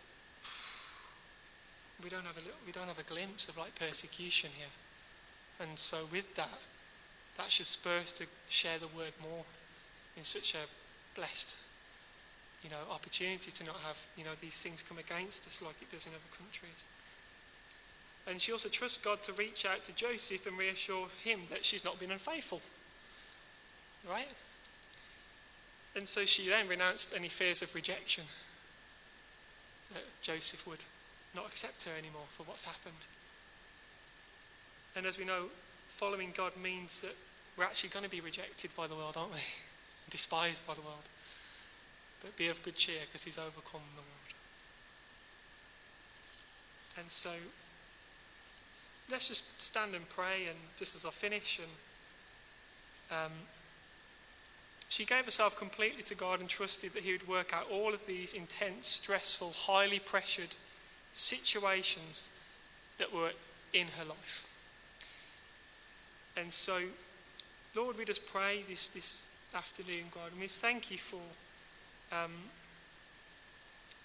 we 2.03 2.09
don't 2.09 2.25
have 2.25 2.37
a 2.37 2.41
we 2.65 2.71
don't 2.71 2.87
have 2.87 2.99
a 2.99 3.03
glimpse 3.03 3.47
of 3.47 3.57
like 3.57 3.75
persecution 3.75 4.49
here. 4.57 4.67
And 5.59 5.77
so 5.77 5.97
with 6.11 6.35
that, 6.35 6.59
that 7.37 7.51
should 7.51 7.65
spur 7.65 7.97
us 7.97 8.11
to 8.13 8.25
share 8.49 8.79
the 8.79 8.87
word 8.87 9.13
more 9.21 9.43
in 10.17 10.23
such 10.23 10.55
a 10.55 10.65
blessed, 11.15 11.57
you 12.63 12.69
know, 12.69 12.77
opportunity 12.91 13.51
to 13.51 13.63
not 13.65 13.77
have, 13.85 13.97
you 14.17 14.23
know, 14.23 14.31
these 14.39 14.61
things 14.61 14.83
come 14.83 14.97
against 14.97 15.47
us 15.47 15.61
like 15.61 15.81
it 15.81 15.89
does 15.89 16.05
in 16.05 16.13
other 16.13 16.37
countries. 16.37 16.85
And 18.27 18.39
she 18.39 18.51
also 18.51 18.69
trusts 18.69 19.03
God 19.03 19.23
to 19.23 19.33
reach 19.33 19.65
out 19.65 19.83
to 19.83 19.95
Joseph 19.95 20.45
and 20.45 20.57
reassure 20.57 21.07
him 21.23 21.41
that 21.49 21.65
she's 21.65 21.83
not 21.83 21.99
been 21.99 22.11
unfaithful. 22.11 22.61
Right? 24.07 24.27
And 25.95 26.07
so 26.07 26.25
she 26.25 26.47
then 26.47 26.67
renounced 26.67 27.15
any 27.15 27.27
fears 27.27 27.61
of 27.61 27.73
rejection, 27.75 28.23
that 29.93 30.03
Joseph 30.21 30.65
would 30.67 30.85
not 31.35 31.47
accept 31.47 31.83
her 31.83 31.91
anymore 31.97 32.27
for 32.27 32.43
what's 32.43 32.63
happened. 32.63 33.05
And 34.95 35.05
as 35.05 35.17
we 35.17 35.25
know, 35.25 35.45
following 35.89 36.31
God 36.35 36.53
means 36.61 37.01
that 37.01 37.15
we're 37.57 37.63
actually 37.63 37.89
going 37.89 38.05
to 38.05 38.11
be 38.11 38.21
rejected 38.21 38.71
by 38.75 38.87
the 38.87 38.95
world, 38.95 39.17
aren't 39.17 39.33
we? 39.33 39.39
Despised 40.09 40.65
by 40.65 40.73
the 40.73 40.81
world. 40.81 41.09
But 42.21 42.37
be 42.37 42.47
of 42.47 42.61
good 42.63 42.75
cheer 42.75 43.01
because 43.05 43.23
he's 43.23 43.37
overcome 43.37 43.81
the 43.95 44.01
world. 44.01 44.33
And 46.97 47.09
so 47.09 47.31
let's 49.09 49.27
just 49.27 49.61
stand 49.61 49.95
and 49.95 50.07
pray, 50.09 50.45
and 50.47 50.57
just 50.77 50.95
as 50.95 51.05
I 51.05 51.09
finish, 51.09 51.59
and 51.59 53.17
um, 53.25 53.31
she 54.91 55.05
gave 55.05 55.25
herself 55.25 55.57
completely 55.57 56.03
to 56.03 56.15
God 56.15 56.41
and 56.41 56.49
trusted 56.49 56.91
that 56.91 57.03
He 57.03 57.13
would 57.13 57.27
work 57.27 57.53
out 57.53 57.67
all 57.71 57.93
of 57.93 58.05
these 58.05 58.33
intense, 58.33 58.87
stressful, 58.87 59.51
highly 59.51 59.99
pressured 59.99 60.55
situations 61.13 62.37
that 62.97 63.13
were 63.13 63.31
in 63.73 63.87
her 63.97 64.05
life. 64.05 64.47
And 66.35 66.51
so, 66.51 66.77
Lord, 67.75 67.97
we 67.97 68.05
just 68.05 68.25
pray 68.31 68.63
this, 68.67 68.89
this 68.89 69.27
afternoon, 69.55 70.05
God, 70.13 70.31
and 70.31 70.41
we 70.41 70.47
thank 70.47 70.91
you 70.91 70.97
for, 70.97 71.21
um, 72.11 72.31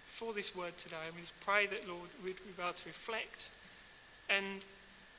for 0.07 0.33
this 0.33 0.57
word 0.57 0.77
today. 0.77 0.97
And 1.07 1.15
we 1.15 1.21
just 1.21 1.39
pray 1.41 1.67
that, 1.67 1.89
Lord, 1.89 2.09
we'd 2.25 2.37
be 2.37 2.63
able 2.63 2.73
to 2.73 2.89
reflect 2.89 3.51
and 4.29 4.65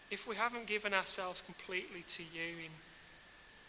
if 0.09 0.27
we 0.27 0.35
haven't 0.35 0.67
given 0.67 0.93
ourselves 0.93 1.41
completely 1.41 2.03
to 2.07 2.23
you 2.23 2.55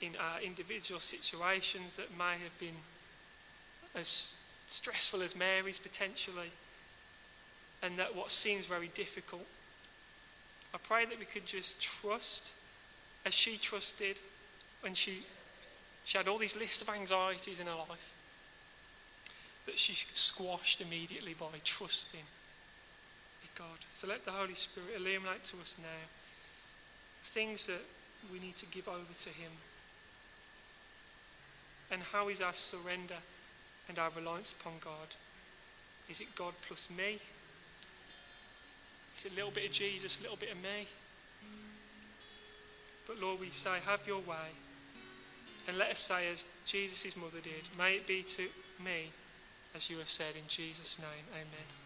in, 0.00 0.08
in 0.08 0.16
our 0.16 0.40
individual 0.40 1.00
situations 1.00 1.96
that 1.96 2.16
may 2.16 2.38
have 2.42 2.56
been 2.58 2.76
as 3.94 4.44
stressful 4.66 5.22
as 5.22 5.36
Mary's 5.36 5.78
potentially, 5.78 6.50
and 7.82 7.98
that 7.98 8.14
what 8.14 8.30
seems 8.30 8.66
very 8.66 8.88
difficult, 8.94 9.46
I 10.74 10.78
pray 10.78 11.04
that 11.06 11.18
we 11.18 11.24
could 11.24 11.46
just 11.46 11.80
trust 11.80 12.54
as 13.24 13.34
she 13.34 13.56
trusted 13.56 14.20
when 14.82 14.94
she, 14.94 15.22
she 16.04 16.18
had 16.18 16.28
all 16.28 16.38
these 16.38 16.58
lists 16.58 16.82
of 16.82 16.88
anxieties 16.88 17.58
in 17.58 17.66
her 17.66 17.74
life 17.88 18.14
that 19.68 19.78
she 19.78 19.92
squashed 19.94 20.80
immediately 20.80 21.34
by 21.38 21.46
trusting 21.62 22.20
in 22.20 23.48
God. 23.54 23.78
So 23.92 24.08
let 24.08 24.24
the 24.24 24.32
Holy 24.32 24.54
Spirit 24.54 24.90
illuminate 24.96 25.44
to 25.44 25.60
us 25.60 25.78
now 25.80 26.08
things 27.22 27.66
that 27.66 27.82
we 28.32 28.38
need 28.38 28.56
to 28.56 28.66
give 28.66 28.88
over 28.88 29.12
to 29.12 29.28
Him? 29.28 29.50
And 31.90 32.02
how 32.02 32.28
is 32.28 32.42
our 32.42 32.52
surrender 32.52 33.16
and 33.88 33.98
our 33.98 34.10
reliance 34.16 34.52
upon 34.58 34.74
God? 34.80 35.14
Is 36.08 36.20
it 36.20 36.34
God 36.34 36.54
plus 36.66 36.88
me? 36.96 37.18
Is 39.14 39.24
it 39.24 39.32
a 39.32 39.34
little 39.36 39.50
bit 39.50 39.66
of 39.66 39.72
Jesus, 39.72 40.20
a 40.20 40.22
little 40.22 40.36
bit 40.36 40.52
of 40.52 40.62
me? 40.62 40.86
But 43.06 43.20
Lord, 43.20 43.40
we 43.40 43.48
say, 43.48 43.70
have 43.86 44.06
your 44.06 44.20
way. 44.20 44.52
And 45.66 45.78
let 45.78 45.90
us 45.90 46.00
say, 46.00 46.30
as 46.30 46.44
Jesus' 46.64 47.16
mother 47.16 47.40
did, 47.42 47.68
may 47.78 47.94
it 47.94 48.06
be 48.06 48.22
to 48.22 48.42
me 48.84 49.10
as 49.78 49.88
you 49.88 49.98
have 49.98 50.08
said 50.08 50.34
in 50.34 50.42
Jesus' 50.48 50.98
name. 50.98 51.24
Amen. 51.32 51.77